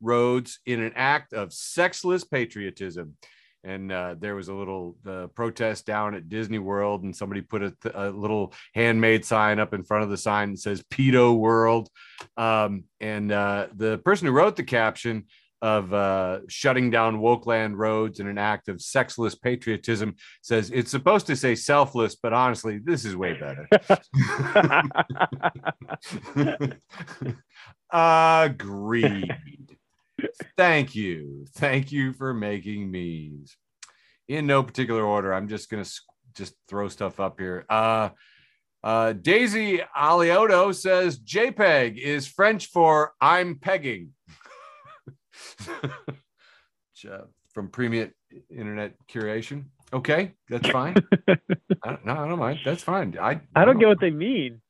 [0.00, 3.16] roads in an act of sexless patriotism.
[3.62, 7.62] And uh, there was a little uh, protest down at Disney World, and somebody put
[7.62, 11.90] a, a little handmade sign up in front of the sign that says "Pedo World."
[12.38, 15.26] Um, and uh, the person who wrote the caption
[15.62, 21.26] of uh, shutting down Wokeland roads in an act of sexless patriotism says it's supposed
[21.26, 23.68] to say selfless, but honestly, this is way better.
[27.92, 29.36] Agreed.
[30.56, 31.46] Thank you.
[31.54, 33.56] Thank you for making me's.
[34.28, 36.02] In no particular order, I'm just gonna s-
[36.36, 37.64] just throw stuff up here.
[37.68, 38.10] Uh,
[38.84, 44.10] uh, Daisy Alioto says JPEG is French for I'm pegging.
[47.10, 47.22] Uh,
[47.54, 48.12] From Premium
[48.50, 49.64] Internet Curation.
[49.90, 50.94] Okay, that's fine.
[51.82, 52.58] I no, I don't mind.
[52.62, 53.16] That's fine.
[53.18, 54.60] I I don't get what they mean.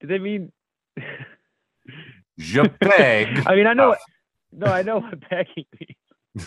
[0.00, 0.52] Do they mean?
[2.38, 3.42] Je peg.
[3.44, 3.88] I mean, I know.
[3.88, 3.98] What,
[4.52, 5.96] no, I know what packing means.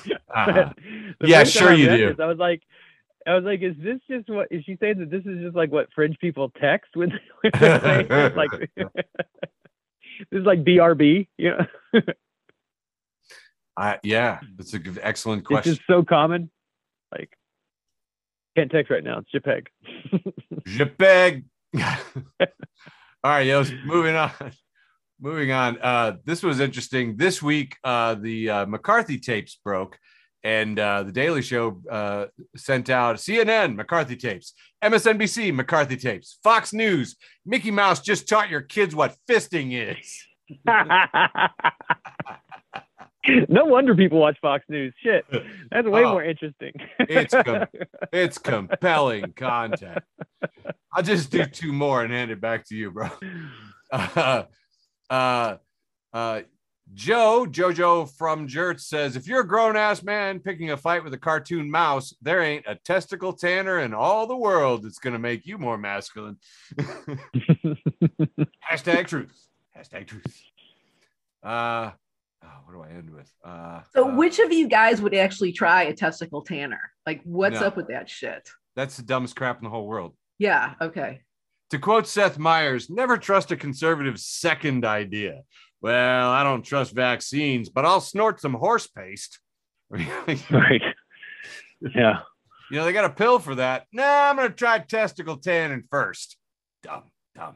[0.36, 0.74] Uh-huh.
[1.22, 2.08] Yeah, sure I you do.
[2.10, 2.64] this, I was like,
[3.28, 4.48] I was like, is this just what?
[4.50, 7.12] Is she saying that this is just like what French people text when,
[7.42, 8.90] when they're like this
[10.32, 11.28] is like BRB?
[11.38, 12.02] You know,
[13.78, 15.76] I, yeah, that's a good, excellent it's question.
[15.76, 16.50] just so common.
[17.12, 17.38] Like,
[18.56, 19.20] can't text right now.
[19.20, 19.68] It's JPEG.
[20.66, 21.46] Je peg.
[23.24, 24.32] All right, yo, moving on.
[25.24, 25.78] Moving on.
[25.82, 27.16] Uh, this was interesting.
[27.16, 29.98] This week, uh, the uh, McCarthy tapes broke,
[30.44, 32.26] and uh, the Daily Show uh,
[32.58, 37.16] sent out CNN McCarthy tapes, MSNBC McCarthy tapes, Fox News.
[37.46, 40.26] Mickey Mouse just taught your kids what fisting is.
[43.48, 44.94] no wonder people watch Fox News.
[45.02, 45.24] Shit,
[45.72, 46.12] that's way Oh.
[46.12, 46.74] more interesting.
[47.00, 47.66] It's com-
[48.12, 50.00] it's compelling content.
[50.92, 53.08] I'll just do two more and hand it back to you, bro.
[55.10, 55.58] Uh,
[56.14, 56.42] uh,
[56.94, 61.14] Joe Jojo from Jerts says, if you're a grown ass man picking a fight with
[61.14, 65.46] a cartoon mouse, there ain't a testicle tanner in all the world that's gonna make
[65.46, 66.38] you more masculine.
[68.70, 69.48] Hashtag truth.
[69.78, 70.44] Hashtag truth.
[71.42, 71.92] Uh,
[72.44, 73.32] oh, what do I end with?
[73.44, 76.92] Uh, So, uh, which of you guys would actually try a testicle tanner?
[77.06, 77.68] Like, what's No.
[77.68, 78.50] up with that shit?
[78.76, 80.16] that's the dumbest crap in the whole world.
[80.40, 80.74] Yeah.
[80.82, 81.22] Okay.
[81.74, 85.42] To quote Seth Meyers, never trust a conservative's second idea.
[85.82, 89.40] Well, I don't trust vaccines, but I'll snort some horse paste.
[89.90, 90.84] right.
[91.82, 92.20] Yeah.
[92.70, 93.88] You know, they got a pill for that.
[93.92, 96.38] Nah, I'm going to try testicle tanning first.
[96.84, 97.56] Dumb, dumb.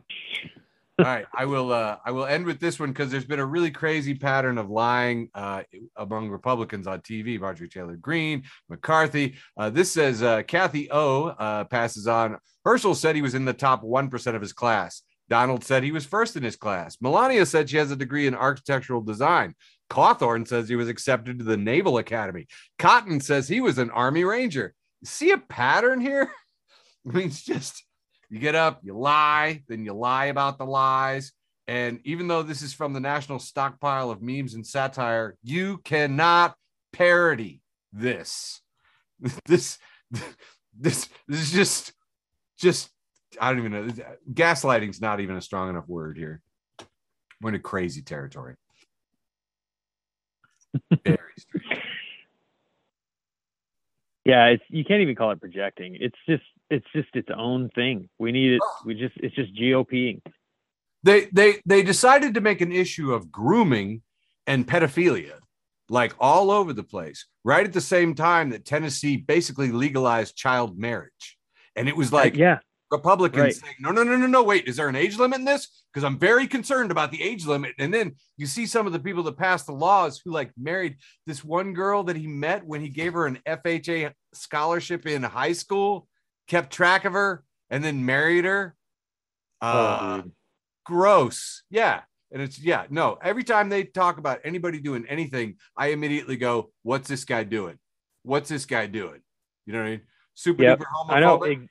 [0.99, 1.71] All right, I will.
[1.71, 4.71] Uh, I will end with this one because there's been a really crazy pattern of
[4.71, 5.61] lying uh,
[5.95, 7.39] among Republicans on TV.
[7.39, 9.35] Marjorie Taylor Greene, McCarthy.
[9.55, 12.37] Uh, this says uh, Kathy O uh, passes on.
[12.65, 15.03] Herschel said he was in the top one percent of his class.
[15.29, 16.97] Donald said he was first in his class.
[16.99, 19.53] Melania said she has a degree in architectural design.
[19.91, 22.47] Cawthorn says he was accepted to the Naval Academy.
[22.79, 24.73] Cotton says he was an Army Ranger.
[25.03, 26.31] See a pattern here?
[27.07, 27.83] I mean, it's just
[28.29, 31.31] you get up, you lie, then you lie about the lies.
[31.67, 36.55] And even though this is from the national stockpile of memes and satire, you cannot
[36.93, 37.61] parody
[37.91, 38.61] this.
[39.47, 39.79] This,
[40.79, 41.91] this, this is just,
[42.59, 42.91] just,
[43.41, 43.87] I don't even know.
[44.31, 46.43] Gaslighting's not even a strong enough word here.
[47.41, 48.53] We're into crazy territory.
[51.03, 51.83] Very strange.
[54.27, 55.97] Yeah, it's you can't even call it projecting.
[56.01, 58.09] It's just it's just its own thing.
[58.19, 58.61] We need it.
[58.85, 60.21] We just it's just GOPing.
[61.03, 64.01] they they they decided to make an issue of grooming
[64.45, 65.39] and pedophilia
[65.89, 70.77] like all over the place right at the same time that tennessee basically legalized child
[70.77, 71.37] marriage
[71.77, 72.59] and it was like yeah,
[72.91, 73.53] Republicans Right.
[73.55, 75.83] saying, no, no, no, no, no, wait, is there an age limit in this?
[75.93, 77.73] Because I'm very concerned about the age limit.
[77.79, 80.95] And then you see some of the people that passed the laws who like married
[81.25, 85.51] this one girl that he met when he gave her an FHA scholarship in high
[85.53, 86.07] school,
[86.47, 88.73] kept track of her, and then married her.
[89.61, 90.31] Uh, oh, dude.
[90.85, 91.63] gross.
[91.69, 92.01] Yeah.
[92.31, 96.71] And it's, yeah, no, every time they talk about anybody doing anything, I immediately go,
[96.83, 97.79] what's this guy doing?
[98.23, 99.21] What's this guy doing?
[99.65, 100.01] You know what I mean?
[100.35, 101.39] Super Yep, duper I know.
[101.39, 101.67] homophobic.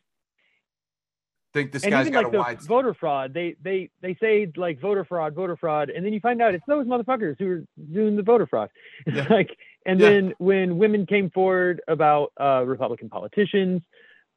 [1.56, 2.60] Think this and guy's even got like a the wide.
[2.62, 6.40] voter fraud, they they they say like voter fraud, voter fraud, and then you find
[6.42, 8.70] out it's those motherfuckers who are doing the voter fraud.
[9.06, 9.34] It's Yeah.
[9.34, 9.50] like,
[9.86, 10.08] and Yeah.
[10.10, 13.82] then when women came forward about uh, Republican politicians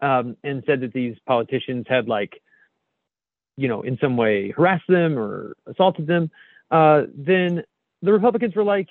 [0.02, 2.42] um, and said that these politicians had like,
[3.58, 6.32] you know, in some way harassed them or assaulted them,
[6.72, 7.64] uh, then
[8.02, 8.88] the Republicans were like,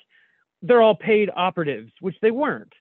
[0.61, 2.73] they're all paid operatives, which they weren't.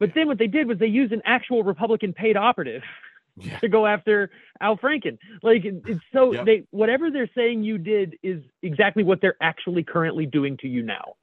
[0.00, 2.82] But then what they did was they used an actual Republican paid operative
[3.36, 3.58] Yeah.
[3.60, 5.16] to go after Al Franken.
[5.42, 6.44] Like it's so Yep.
[6.46, 10.82] they whatever they're saying you did is exactly what they're actually currently doing to you
[10.82, 11.14] now.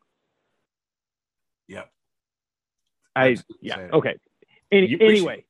[1.68, 1.92] Yep.
[3.16, 4.16] I Absolutely yeah okay.
[4.72, 5.46] Any, You- we should- anyway,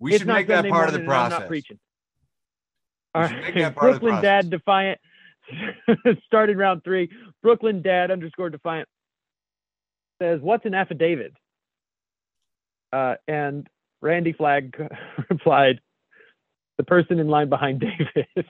[0.00, 1.40] We should make that part of the process.
[1.40, 1.78] not preaching.
[3.14, 4.50] We All right, that part of the Brooklyn Dad.
[4.50, 5.00] Defiant
[6.26, 7.08] started round three.
[7.42, 8.88] Brooklyn Dad underscore Defiant
[10.20, 11.34] says, "What's an affidavit?"
[12.92, 13.68] Uh, and
[14.00, 14.76] Randy Flagg
[15.30, 15.80] replied,
[16.78, 18.46] "The person in line behind David."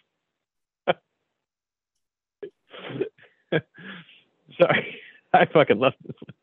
[4.59, 5.01] Sorry,
[5.33, 6.35] I fucking love this one.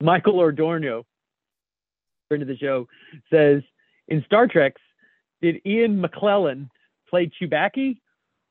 [0.00, 1.04] Michael Ordorno,
[2.28, 2.86] friend of the show,
[3.32, 3.62] says
[4.08, 4.80] in Star Trek's,
[5.40, 6.70] did Ian McClellan
[7.08, 7.96] play Chewbacca,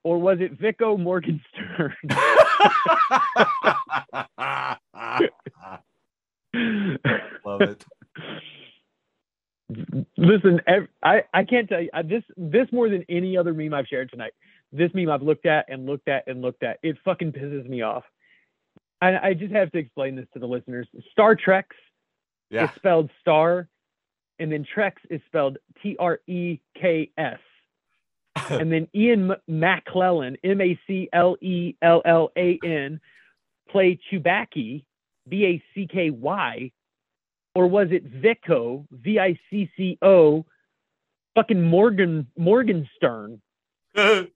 [0.03, 1.93] or was it Vico Morgenstern?
[7.45, 7.86] Love it.
[10.17, 10.62] Listen,
[11.03, 14.10] I, I can't tell you I, this this more than any other meme I've shared
[14.10, 14.32] tonight.
[14.71, 16.77] This meme I've looked at and looked at and looked at.
[16.84, 18.03] It fucking pisses me off.
[19.01, 20.88] I, I just have to explain this to the listeners.
[21.12, 21.75] Star Trek's
[22.49, 22.65] Yeah.
[22.65, 23.67] is spelled star,
[24.39, 27.39] and then Trex is spelled T R E K S.
[28.49, 33.01] and then Ian McClellan, M A C L E L L A N,
[33.69, 34.84] play Chewbacca,
[35.27, 36.71] B A C K Y,
[37.58, 40.46] or was it Vico, V I C C O,
[41.34, 43.41] fucking Morgan Morgenstern?
[43.96, 44.28] In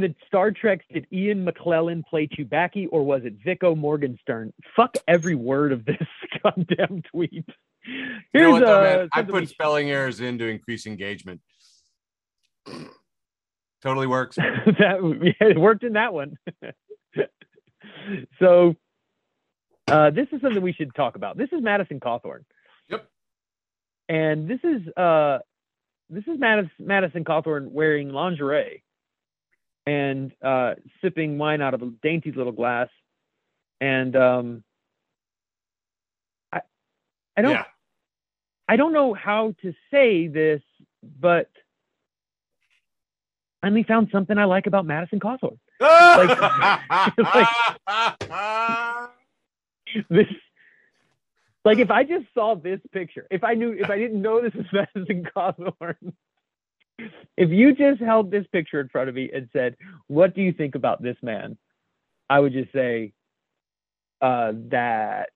[0.00, 4.52] the Star Trek, did Ian McClellan play Chewbacca, or was it Vico Morgenstern?
[4.76, 6.06] Fuck every word of this
[6.42, 7.32] goddamn tweet.
[7.32, 9.08] You know Here's what, though, uh, man?
[9.12, 11.40] I put spelling errors in to increase engagement.
[13.82, 14.36] totally works.
[14.36, 16.36] that yeah, it worked in that one.
[18.38, 18.76] so
[19.88, 21.36] uh, this is something we should talk about.
[21.36, 22.44] This is Madison Cawthorn.
[22.88, 23.08] Yep.
[24.08, 25.38] And this is uh,
[26.10, 28.82] this is Madis- Madison Cawthorn wearing lingerie
[29.86, 32.88] and uh, sipping wine out of a dainty little glass.
[33.80, 34.64] And um,
[36.52, 36.60] I
[37.36, 37.64] I don't Yeah.
[38.68, 40.60] I don't know how to say this,
[41.20, 41.48] but
[43.62, 45.58] I finally found something I like about Madison Cawthorn.
[50.10, 50.26] This,
[51.64, 54.54] like, if I just saw this picture, if I knew, if I didn't know this
[54.54, 56.12] was Madison Cawthorn,
[57.36, 60.52] if you just held this picture in front of me and said, "What do you
[60.52, 61.58] think about this man?"
[62.28, 63.12] I would just say
[64.20, 65.30] uh, that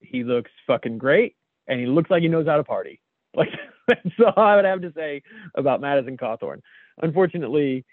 [0.00, 1.36] he looks fucking great
[1.66, 3.00] and he looks like he knows how to party.
[3.36, 3.50] Like
[3.88, 4.00] that's
[4.36, 5.24] all I would have to say
[5.56, 6.60] about Madison Cawthorn.
[7.02, 7.84] Unfortunately,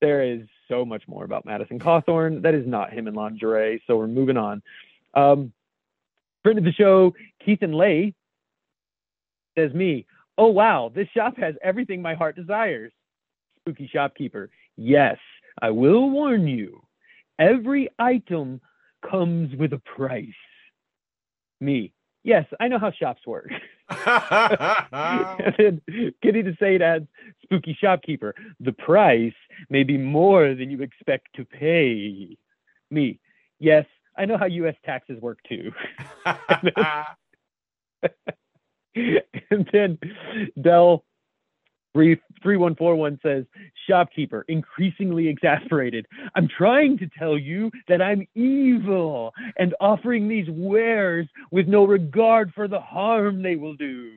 [0.00, 3.80] there is so much more about Madison Cawthorn that is not him in lingerie.
[3.86, 4.62] So we're moving on.
[5.14, 5.52] Um,
[6.42, 8.14] friend of the show, Keith and Lay
[9.56, 10.06] says me.
[10.38, 12.92] Oh wow, this shop has everything my heart desires.
[13.60, 14.50] Spooky shopkeeper.
[14.76, 15.18] Yes,
[15.60, 16.82] I will warn you.
[17.38, 18.60] Every item
[19.08, 20.28] comes with a price.
[21.60, 21.92] Me.
[22.22, 23.50] Yes, I know how shops work.
[24.06, 25.80] and then
[26.22, 27.06] Kitty to say it adds
[27.42, 28.34] spooky shopkeeper.
[28.60, 29.34] The price
[29.68, 32.36] may be more than you expect to pay.
[32.90, 33.18] Me.
[33.58, 35.72] Yes, I know how US taxes work too.
[38.94, 39.98] and then
[40.60, 41.04] Dell
[41.92, 43.44] three three one four one says,
[43.88, 46.06] shopkeeper, increasingly exasperated.
[46.34, 52.52] I'm trying to tell you that I'm evil and offering these wares with no regard
[52.54, 54.12] for the harm they will do.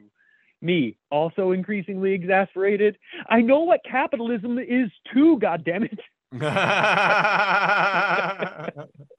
[0.62, 2.98] Me, also increasingly exasperated.
[3.30, 6.00] I know what capitalism is too, goddammit.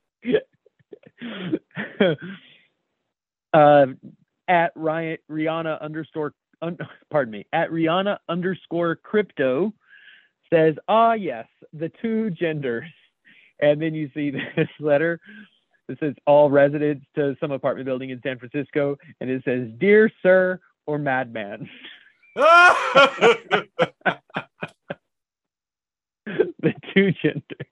[3.55, 3.87] uh,
[4.49, 6.79] at Ryan, Rihanna underscore un,
[7.11, 9.73] pardon me, at Rihanna underscore crypto
[10.53, 12.91] says, ah, yes, the two genders.
[13.61, 15.21] And then you see this letter
[15.89, 18.97] that says all residents to some apartment building in San Francisco.
[19.21, 21.69] And it says, Dear Sir or Madman.
[26.27, 27.69] the two genders.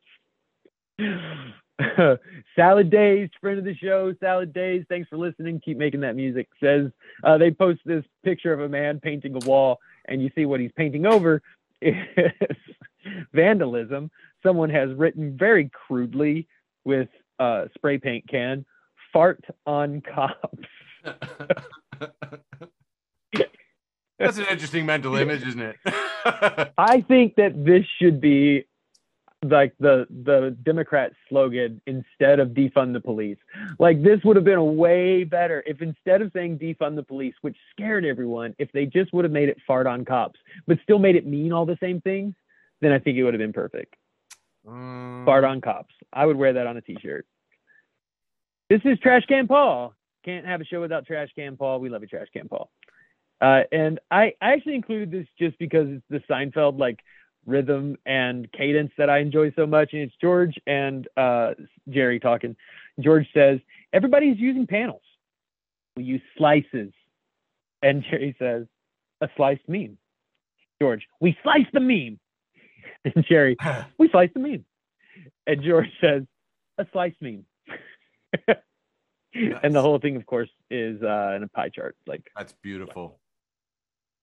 [2.56, 4.84] Salad Days, friend of the show, Salad Days.
[4.88, 5.60] Thanks for listening.
[5.64, 6.48] Keep making that music.
[6.62, 6.90] Says
[7.24, 10.60] uh, they post this picture of a man painting a wall, and you see what
[10.60, 11.42] he's painting over
[11.80, 11.94] is
[13.32, 14.10] vandalism.
[14.42, 16.46] Someone has written very crudely
[16.84, 17.08] with
[17.38, 18.64] a spray paint can,
[19.12, 20.66] "fart on cops."
[24.18, 25.76] That's an interesting mental image, isn't it?
[26.78, 28.66] I think that this should be
[29.42, 33.38] like the the Democrat slogan instead of defund the police.
[33.78, 37.34] Like this would have been a way better if instead of saying defund the police,
[37.42, 40.98] which scared everyone, if they just would have made it fart on cops, but still
[40.98, 42.34] made it mean all the same things,
[42.80, 43.94] then I think it would have been perfect.
[44.66, 45.94] Um, Fart on cops.
[46.12, 47.26] I would wear that on a t-shirt.
[48.70, 49.94] This is Trash Can Paul.
[50.24, 51.80] Can't have a show without Trash Can Paul.
[51.80, 52.70] We love you, Trash Can Paul.
[53.40, 57.00] Uh, and I, I actually included this just because it's the Seinfeld like
[57.46, 59.90] rhythm and cadence that I enjoy so much.
[59.92, 61.52] And it's George and uh,
[61.88, 62.56] Jerry talking.
[63.00, 63.58] George says,
[63.92, 65.02] Everybody's using panels.
[65.96, 66.92] We use slices.
[67.82, 68.66] And Jerry says,
[69.20, 69.98] A sliced meme.
[70.80, 72.18] George, we slice the meme.
[73.04, 73.56] And Jerry,
[73.98, 74.64] we slice the meme.
[75.46, 76.22] And George says,
[76.78, 77.44] A sliced meme.
[79.34, 81.96] And the whole thing, of course, is uh, in a pie chart.
[82.06, 83.18] Like, That's beautiful.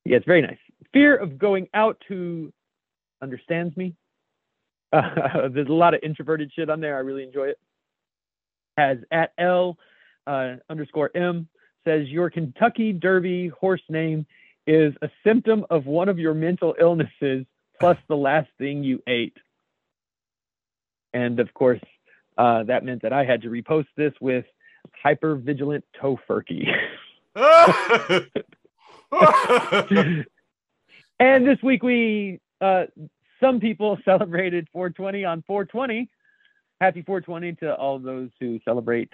[0.05, 0.57] yeah, it's very nice.
[0.93, 2.53] Fear of going out who
[3.21, 3.95] understands me.
[4.91, 6.95] Uh, there's a lot of introverted shit on there.
[6.95, 7.59] I really enjoy it.
[8.77, 9.77] Has at L
[10.25, 11.47] uh, underscore M
[11.85, 14.25] says your Kentucky Derby horse name
[14.67, 17.45] is a symptom of one of your mental illnesses
[17.79, 19.37] plus the last thing you ate.
[21.13, 21.81] And of course,
[22.37, 24.45] uh, that meant that I had to repost this with
[25.01, 26.67] hyper vigilant tofurkey.
[31.19, 32.85] and this week we uh,
[33.39, 36.09] some people celebrated 420 on 420.
[36.81, 39.11] Happy 420 to all those who celebrate.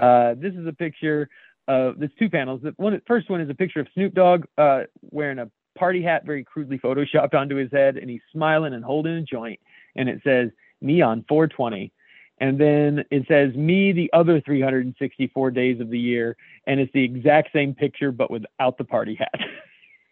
[0.00, 1.28] Uh, this is a picture
[1.66, 2.60] of there's two panels.
[2.62, 6.24] The one first one is a picture of Snoop Dogg uh, wearing a party hat,
[6.24, 9.58] very crudely photoshopped onto his head, and he's smiling and holding a joint,
[9.96, 11.92] and it says "Me on 420."
[12.38, 16.36] And then it says me the other 364 days of the year,
[16.66, 19.40] and it's the exact same picture but without the party hat.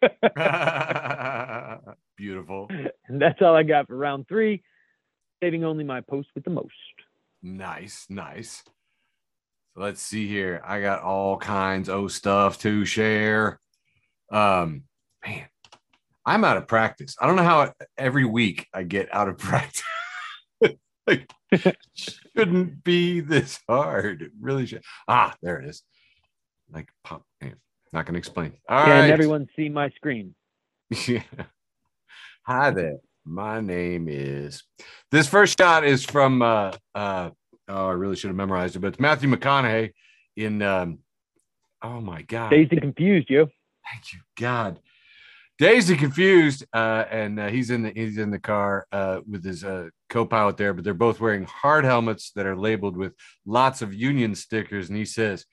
[2.19, 2.69] Beautiful.
[3.07, 4.61] And that's all I got for round three,
[5.41, 6.69] saving only my post with the most.
[7.41, 8.61] Nice, nice.
[9.73, 10.61] So let's see here.
[10.63, 13.59] I got all kinds of stuff to share.
[14.31, 14.83] Um,
[15.25, 15.45] man,
[16.23, 17.15] I'm out of practice.
[17.19, 19.81] I don't know how every week I get out of practice.
[21.07, 21.27] like,
[21.95, 24.21] shouldn't be this hard.
[24.21, 24.83] It really should.
[25.07, 25.81] Ah, there it is.
[26.71, 27.23] Like pop.
[27.41, 27.55] man,
[27.91, 28.53] Not gonna explain.
[28.69, 29.09] All Can right.
[29.09, 30.35] everyone see my screen?
[31.07, 31.23] Yeah.
[32.49, 32.97] Hi there.
[33.25, 34.63] My name is.
[35.11, 36.41] This first shot is from.
[36.41, 37.29] Uh, uh,
[37.67, 39.91] oh, I really should have memorized it, but it's Matthew McConaughey
[40.35, 40.63] in.
[40.63, 40.97] Um,
[41.83, 42.49] oh my God!
[42.49, 43.41] Dazed and confused, you.
[43.91, 44.79] Thank you, God.
[45.59, 49.43] Dazed and confused, uh, and uh, he's in the he's in the car uh, with
[49.43, 53.13] his uh, co-pilot there, but they're both wearing hard helmets that are labeled with
[53.45, 55.45] lots of Union stickers, and he says,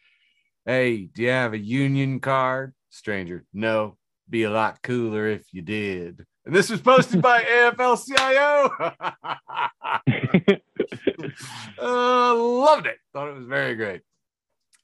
[0.64, 3.98] "Hey, do you have a Union card?" Stranger, no.
[4.30, 6.24] Be a lot cooler if you did.
[6.46, 8.70] And this was posted by AFL-CIO.
[11.82, 12.98] uh, loved it.
[13.12, 14.02] Thought it was very great.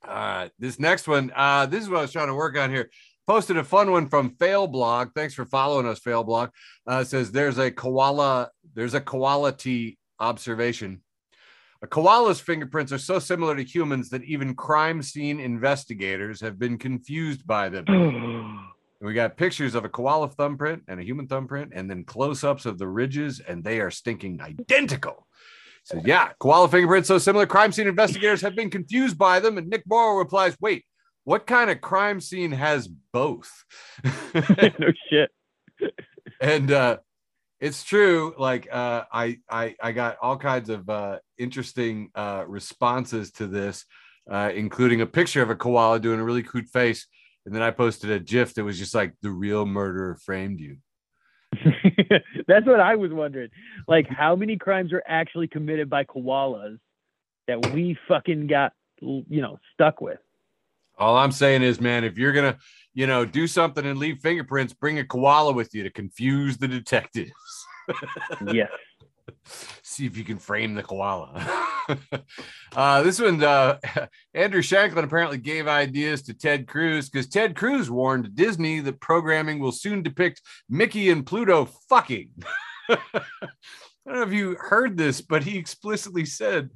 [0.07, 1.31] All right, this next one.
[1.35, 2.91] Uh, this is what I was trying to work on here.
[3.29, 5.11] Posted a fun one from Fail Blog.
[5.15, 6.51] Thanks for following us, Fail Blog.
[6.85, 8.51] Uh, says there's a koala.
[8.75, 11.03] There's a quality observation.
[11.83, 16.79] A koala's fingerprints are so similar to humans that even crime scene investigators have been
[16.79, 17.85] confused by them.
[19.03, 22.78] We got pictures of a koala thumbprint and a human thumbprint, and then close-ups of
[22.78, 25.26] the ridges, and they are stinking identical.
[25.82, 27.44] So yeah, koala fingerprints so similar.
[27.44, 30.84] Crime scene investigators have been confused by them, and Nick Morrow replies, "Wait,
[31.24, 33.64] what kind of crime scene has both?"
[34.34, 35.30] no shit.
[36.40, 36.98] and uh,
[37.61, 38.34] it's true.
[38.38, 43.84] Like uh, I, I, I got all kinds of uh, interesting uh, responses to this,
[44.30, 47.07] uh, including a picture of a koala doing a really cute face.
[47.45, 50.76] And then I posted a GIF that was just like the real murderer framed you.
[52.47, 53.51] That's what I was wondering.
[53.88, 56.78] Like, how many crimes are actually committed by koalas
[57.49, 60.18] that we fucking got, you know, stuck with?
[60.99, 62.59] All I'm saying is, man, if you're gonna
[62.95, 66.68] you know, do something and leave fingerprints, bring a koala with you to confuse the
[66.68, 67.32] detectives.
[68.53, 68.70] yes.
[69.82, 71.68] See if you can frame the koala.
[72.76, 73.78] uh, this one, uh,
[74.34, 79.59] Andrew Shanklin apparently gave ideas to Ted Cruz because Ted Cruz warned Disney that programming
[79.59, 82.30] will soon depict Mickey and Pluto fucking.
[84.05, 86.70] I don't know if you heard this, but he explicitly said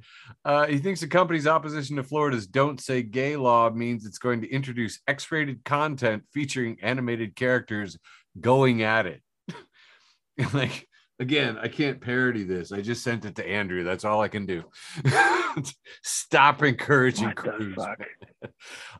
[0.45, 4.41] uh, he thinks the company's opposition to Florida's Don't Say Gay law means it's going
[4.41, 7.97] to introduce X rated content featuring animated characters
[8.39, 9.21] going at it.
[10.53, 10.86] like,
[11.19, 12.71] again, I can't parody this.
[12.71, 13.83] I just sent it to Andrew.
[13.83, 14.63] That's all I can do.
[16.03, 17.77] Stop encouraging Cruz.
[17.81, 17.95] uh,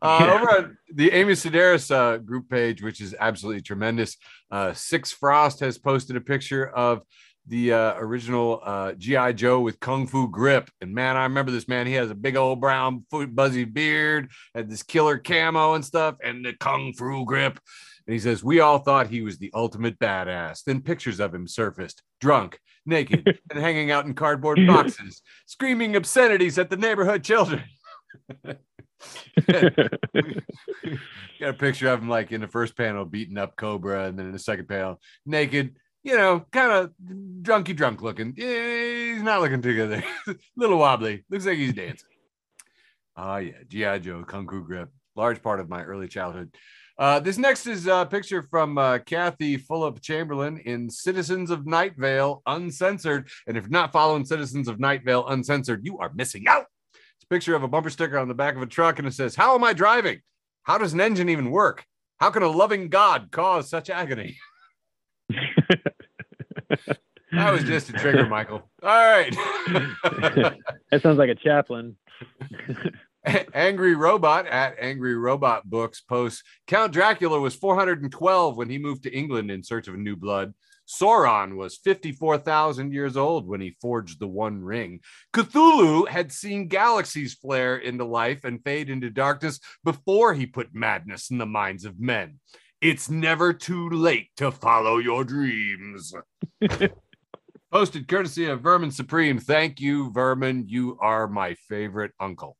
[0.03, 0.33] yeah.
[0.33, 4.17] Over on the Amy Sedaris uh, group page, which is absolutely tremendous,
[4.51, 7.01] uh, Six Frost has posted a picture of
[7.47, 11.67] the uh, original uh, GI Joe with Kung Fu grip, and man, I remember this
[11.67, 11.87] man.
[11.87, 16.43] He has a big old brown buzzy beard, had this killer camo and stuff, and
[16.43, 17.59] the Kung Fu grip.
[18.07, 20.63] And he says, We all thought he was the ultimate badass.
[20.63, 26.57] Then pictures of him surfaced, drunk, naked, and hanging out in cardboard boxes, screaming obscenities
[26.57, 27.63] at the neighborhood children.
[29.49, 29.91] got
[31.41, 34.31] a picture of him like in the first panel beating up Cobra, and then in
[34.31, 36.91] the second panel, naked, you know, kind of
[37.41, 38.33] drunky drunk looking.
[38.35, 40.03] He's not looking too together.
[40.27, 41.25] a little wobbly.
[41.29, 42.07] Looks like he's dancing.
[43.17, 43.51] Ah, uh, yeah.
[43.67, 43.99] G.I.
[43.99, 44.89] Joe, Kung Fu Grip.
[45.15, 46.55] Large part of my early childhood.
[46.99, 51.93] Uh, this next is a picture from uh, Kathy Fulop Chamberlain in Citizens of Night
[51.95, 53.29] Vale Uncensored.
[53.45, 56.65] And if you're not following Citizens of Night Vale Uncensored, you are missing out.
[56.93, 59.13] It's a picture of a bumper sticker on the back of a truck, and it
[59.13, 60.21] says, How am I driving?
[60.63, 61.85] How does an engine even work?
[62.19, 64.37] How can a loving God cause such agony?
[67.31, 68.69] that was just a trigger, Michael.
[68.81, 69.35] All right.
[70.91, 71.95] that sounds like a chaplain.
[73.53, 79.13] Angry Robot at Angry Robot Books posts Count Dracula was 412 when he moved to
[79.13, 80.53] England in search of a new blood.
[80.87, 85.01] Sauron was 54,000 years old when he forged the One Ring.
[85.33, 91.29] Cthulhu had seen galaxies flare into life and fade into darkness before he put madness
[91.29, 92.39] in the minds of men.
[92.79, 96.13] It's never too late to follow your dreams.
[97.71, 99.39] Posted courtesy of Vermin Supreme.
[99.39, 100.65] Thank you, Vermin.
[100.69, 102.55] You are my favorite uncle.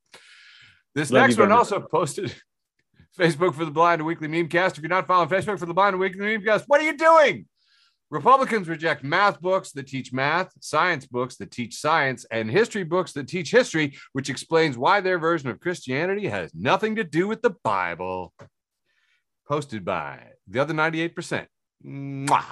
[0.98, 2.34] This Love next one also posted
[3.20, 4.72] Facebook for the Blind Weekly Memecast.
[4.72, 7.46] If you're not following Facebook for the Blind Weekly Memecast, what are you doing?
[8.10, 13.14] Republicans reject math books that teach math, science books that teach science, and history books
[13.14, 17.44] that teach history, which explains why their version of Christianity has nothing to do with
[17.44, 18.34] the Bible
[19.48, 21.46] posted by the other 98%.
[21.86, 22.44] Mwah!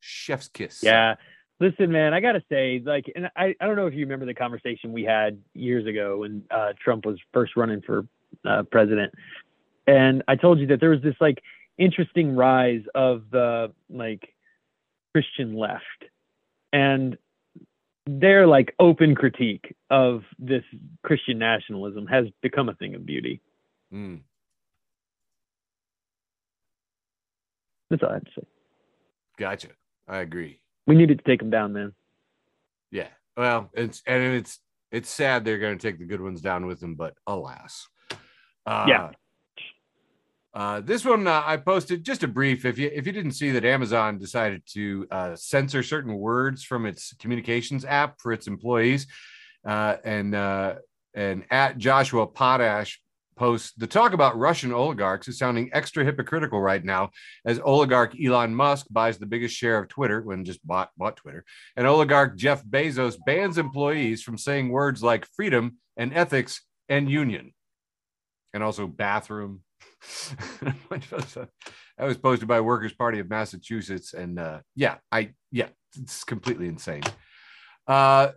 [0.00, 0.82] Chef's kiss.
[0.82, 1.16] Yeah.
[1.60, 4.24] Listen, man, I got to say, like, and I, I don't know if you remember
[4.24, 8.06] the conversation we had years ago when uh, Trump was first running for
[8.46, 9.12] uh, president.
[9.86, 11.42] And I told you that there was this, like,
[11.76, 14.34] interesting rise of the, like,
[15.12, 15.82] Christian left.
[16.72, 17.18] And
[18.06, 20.64] their, like, open critique of this
[21.02, 23.42] Christian nationalism has become a thing of beauty.
[23.92, 24.20] Mm.
[27.90, 28.46] That's all I have to say.
[29.36, 29.68] Gotcha.
[30.08, 30.58] I agree.
[30.90, 31.92] We needed to take them down, man.
[32.90, 33.06] Yeah.
[33.36, 34.58] Well, it's and it's
[34.90, 37.86] it's sad they're going to take the good ones down with them, but alas.
[38.66, 39.10] Uh, yeah.
[40.52, 42.64] Uh, this one uh, I posted just a brief.
[42.64, 46.86] If you if you didn't see that Amazon decided to uh, censor certain words from
[46.86, 49.06] its communications app for its employees,
[49.64, 50.74] uh, and uh,
[51.14, 53.00] and at Joshua Potash
[53.36, 57.10] post the talk about Russian oligarchs is sounding extra hypocritical right now
[57.44, 61.44] as oligarch Elon Musk buys the biggest share of Twitter when just bought, bought Twitter.
[61.76, 67.52] And oligarch Jeff Bezos bans employees from saying words like freedom and ethics and union
[68.52, 69.62] and also bathroom.
[70.60, 71.46] that
[71.98, 74.14] was posted by Workers' Party of Massachusetts.
[74.14, 77.02] And uh, yeah, I, yeah, it's completely insane.
[77.86, 78.28] Uh,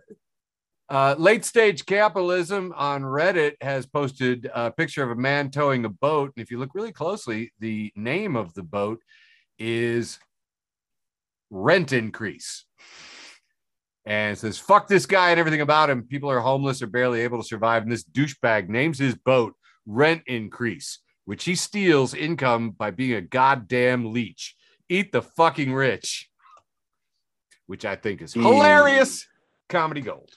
[0.90, 5.88] uh, late stage capitalism on Reddit has posted a picture of a man towing a
[5.88, 6.32] boat.
[6.36, 9.00] And if you look really closely, the name of the boat
[9.58, 10.18] is
[11.50, 12.64] Rent Increase.
[14.04, 16.02] And it says, fuck this guy and everything about him.
[16.02, 17.82] People are homeless or barely able to survive.
[17.82, 19.54] And this douchebag names his boat
[19.86, 24.54] Rent Increase, which he steals income by being a goddamn leech.
[24.90, 26.28] Eat the fucking rich,
[27.66, 29.26] which I think is hilarious
[29.70, 30.36] comedy gold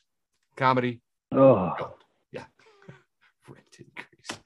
[0.57, 0.99] comedy.
[1.31, 1.93] Oh,
[2.31, 2.45] yeah.
[3.47, 4.41] Rent increase.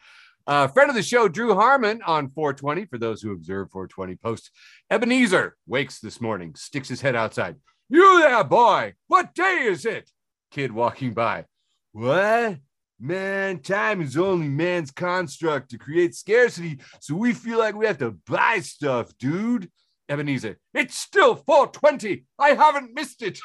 [0.45, 2.85] Uh, friend of the show, Drew Harmon on 420.
[2.85, 4.51] For those who observe 420 posts,
[4.91, 7.55] Ebenezer wakes this morning, sticks his head outside.
[7.89, 8.93] You there, boy?
[9.07, 10.11] What day is it?
[10.51, 11.45] Kid walking by.
[11.93, 12.57] What?
[12.99, 17.97] Man, time is only man's construct to create scarcity, so we feel like we have
[17.97, 19.71] to buy stuff, dude.
[20.07, 22.25] Ebenezer, it's still 420.
[22.37, 23.39] I haven't missed it.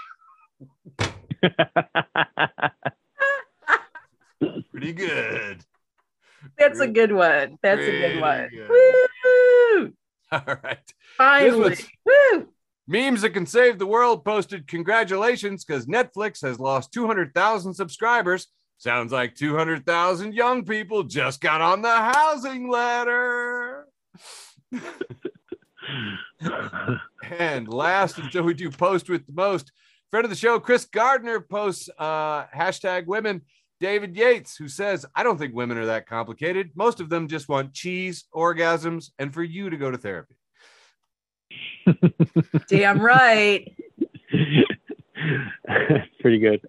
[4.71, 5.65] Pretty good.
[6.59, 7.57] That's a good one.
[7.63, 8.49] That's a good one.
[8.51, 8.69] good.
[8.69, 9.93] Woo!
[10.33, 10.93] All right.
[11.17, 11.77] Finally.
[12.05, 12.49] Woo!
[12.89, 18.47] Memes that can save the world posted congratulations because Netflix has lost 200,000 subscribers.
[18.79, 23.87] Sounds like 200,000 young people just got on the housing ladder.
[27.39, 29.73] And last, until we do post with the most,
[30.17, 33.43] friend of the show, Chris Gardner posts uh, hashtag women.
[33.81, 36.71] David Yates, who says, I don't think women are that complicated.
[36.75, 40.37] Most of them just want cheese, orgasms, and for you to go to therapy.
[42.71, 43.71] Damn right.
[46.21, 46.67] Pretty good.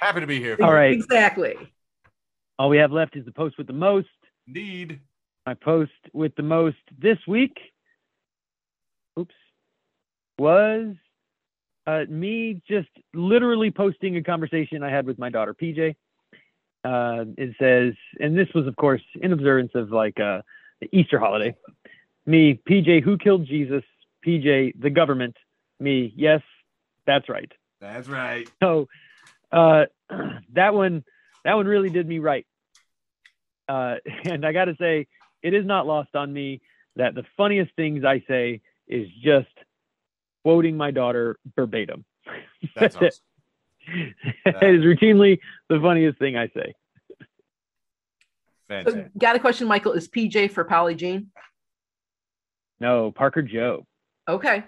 [0.00, 0.56] Happy to be here.
[0.62, 0.92] All right.
[0.92, 1.56] Exactly.
[2.58, 4.08] All we have left is the post with the most.
[4.46, 4.98] Indeed.
[5.44, 7.58] My post with the most this week,
[9.18, 9.34] oops,
[10.38, 10.94] was
[11.86, 15.94] uh, me just literally posting a conversation I had with my daughter, PJ.
[16.84, 20.42] Uh, it says, and this was, of course, in observance of like uh,
[20.80, 21.54] the Easter holiday.
[22.26, 23.82] Me, PJ, who killed Jesus?
[24.26, 25.36] PJ, the government.
[25.78, 26.42] Me, yes,
[27.06, 27.50] that's right.
[27.80, 28.48] That's right.
[28.62, 28.88] So
[29.52, 29.84] uh,
[30.54, 31.04] that one,
[31.44, 32.46] that one really did me right.
[33.68, 35.06] Uh, and I got to say,
[35.42, 36.60] it is not lost on me
[36.96, 39.48] that the funniest things I say is just
[40.46, 42.04] quoting my daughter verbatim.
[42.76, 43.10] That's awesome.
[43.88, 46.72] it is routinely the funniest thing I say.
[48.70, 49.90] So, got a question, Michael.
[49.94, 51.32] Is PJ for Polly Jean?
[52.78, 53.86] No, Parker Joe.
[54.28, 54.62] Okay.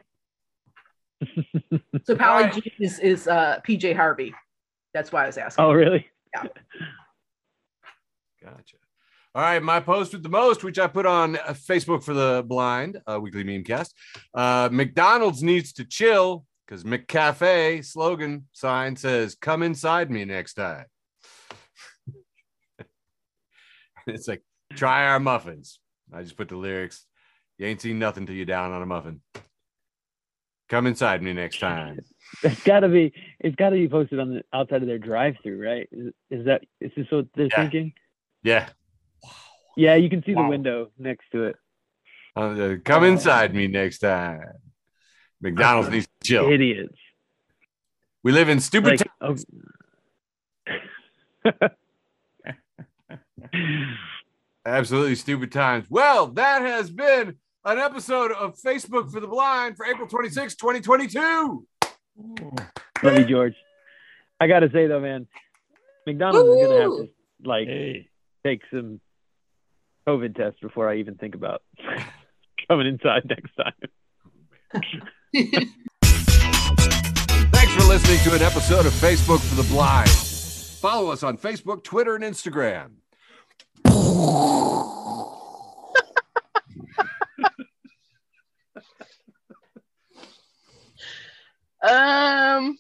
[2.05, 2.53] So Polly right.
[2.53, 4.35] Jean is, is uh, PJ Harvey.
[4.95, 5.65] That's why I was asking.
[5.65, 6.07] Oh, really?
[6.35, 6.45] Yeah.
[8.43, 8.78] Gotcha.
[9.39, 13.01] All right, my post with the most, which I put on Facebook for the blind,
[13.07, 13.95] uh, weekly meme cast.
[14.35, 20.87] Uh, McDonald's needs to chill because McCafe slogan sign says, "Come inside me next time."
[24.09, 24.43] it's like,
[24.75, 25.79] try our muffins.
[26.13, 27.07] I just put the lyrics.
[27.59, 29.21] You ain't seen nothing till you're down on a muffin.
[30.69, 32.01] Come inside me next time.
[32.43, 33.13] It's got to be.
[33.39, 35.89] It's got to be posted on the outside of their drive-through, right?
[35.93, 36.65] Is, is that?
[36.81, 37.61] Is this what they're Yeah.
[37.63, 37.93] thinking?
[38.43, 38.69] Yeah.
[39.79, 40.43] Yeah, you can see Wow.
[40.43, 41.57] the window next to it.
[42.35, 44.43] Uh, come inside me next time.
[45.41, 46.51] McDonald's needs to chill.
[46.51, 46.99] Idiots.
[48.25, 49.37] We live in stupid Like, oh.
[54.67, 55.87] Absolutely stupid times.
[55.89, 61.67] Well, that has been an episode of Facebook for the Blind for April 26, 2022.
[63.03, 63.55] Love you, George.
[64.41, 65.27] I gotta say though, man,
[66.07, 67.09] McDonald's is gonna have to
[67.45, 68.09] like Hey.
[68.45, 69.01] take some
[70.09, 71.63] COVID test before I even think about
[72.69, 73.75] coming inside next time.
[77.53, 80.09] Thanks for listening to an episode of Facebook for the Blind.
[80.09, 82.93] Follow us on Facebook, Twitter, and Instagram.
[91.81, 92.77] Um,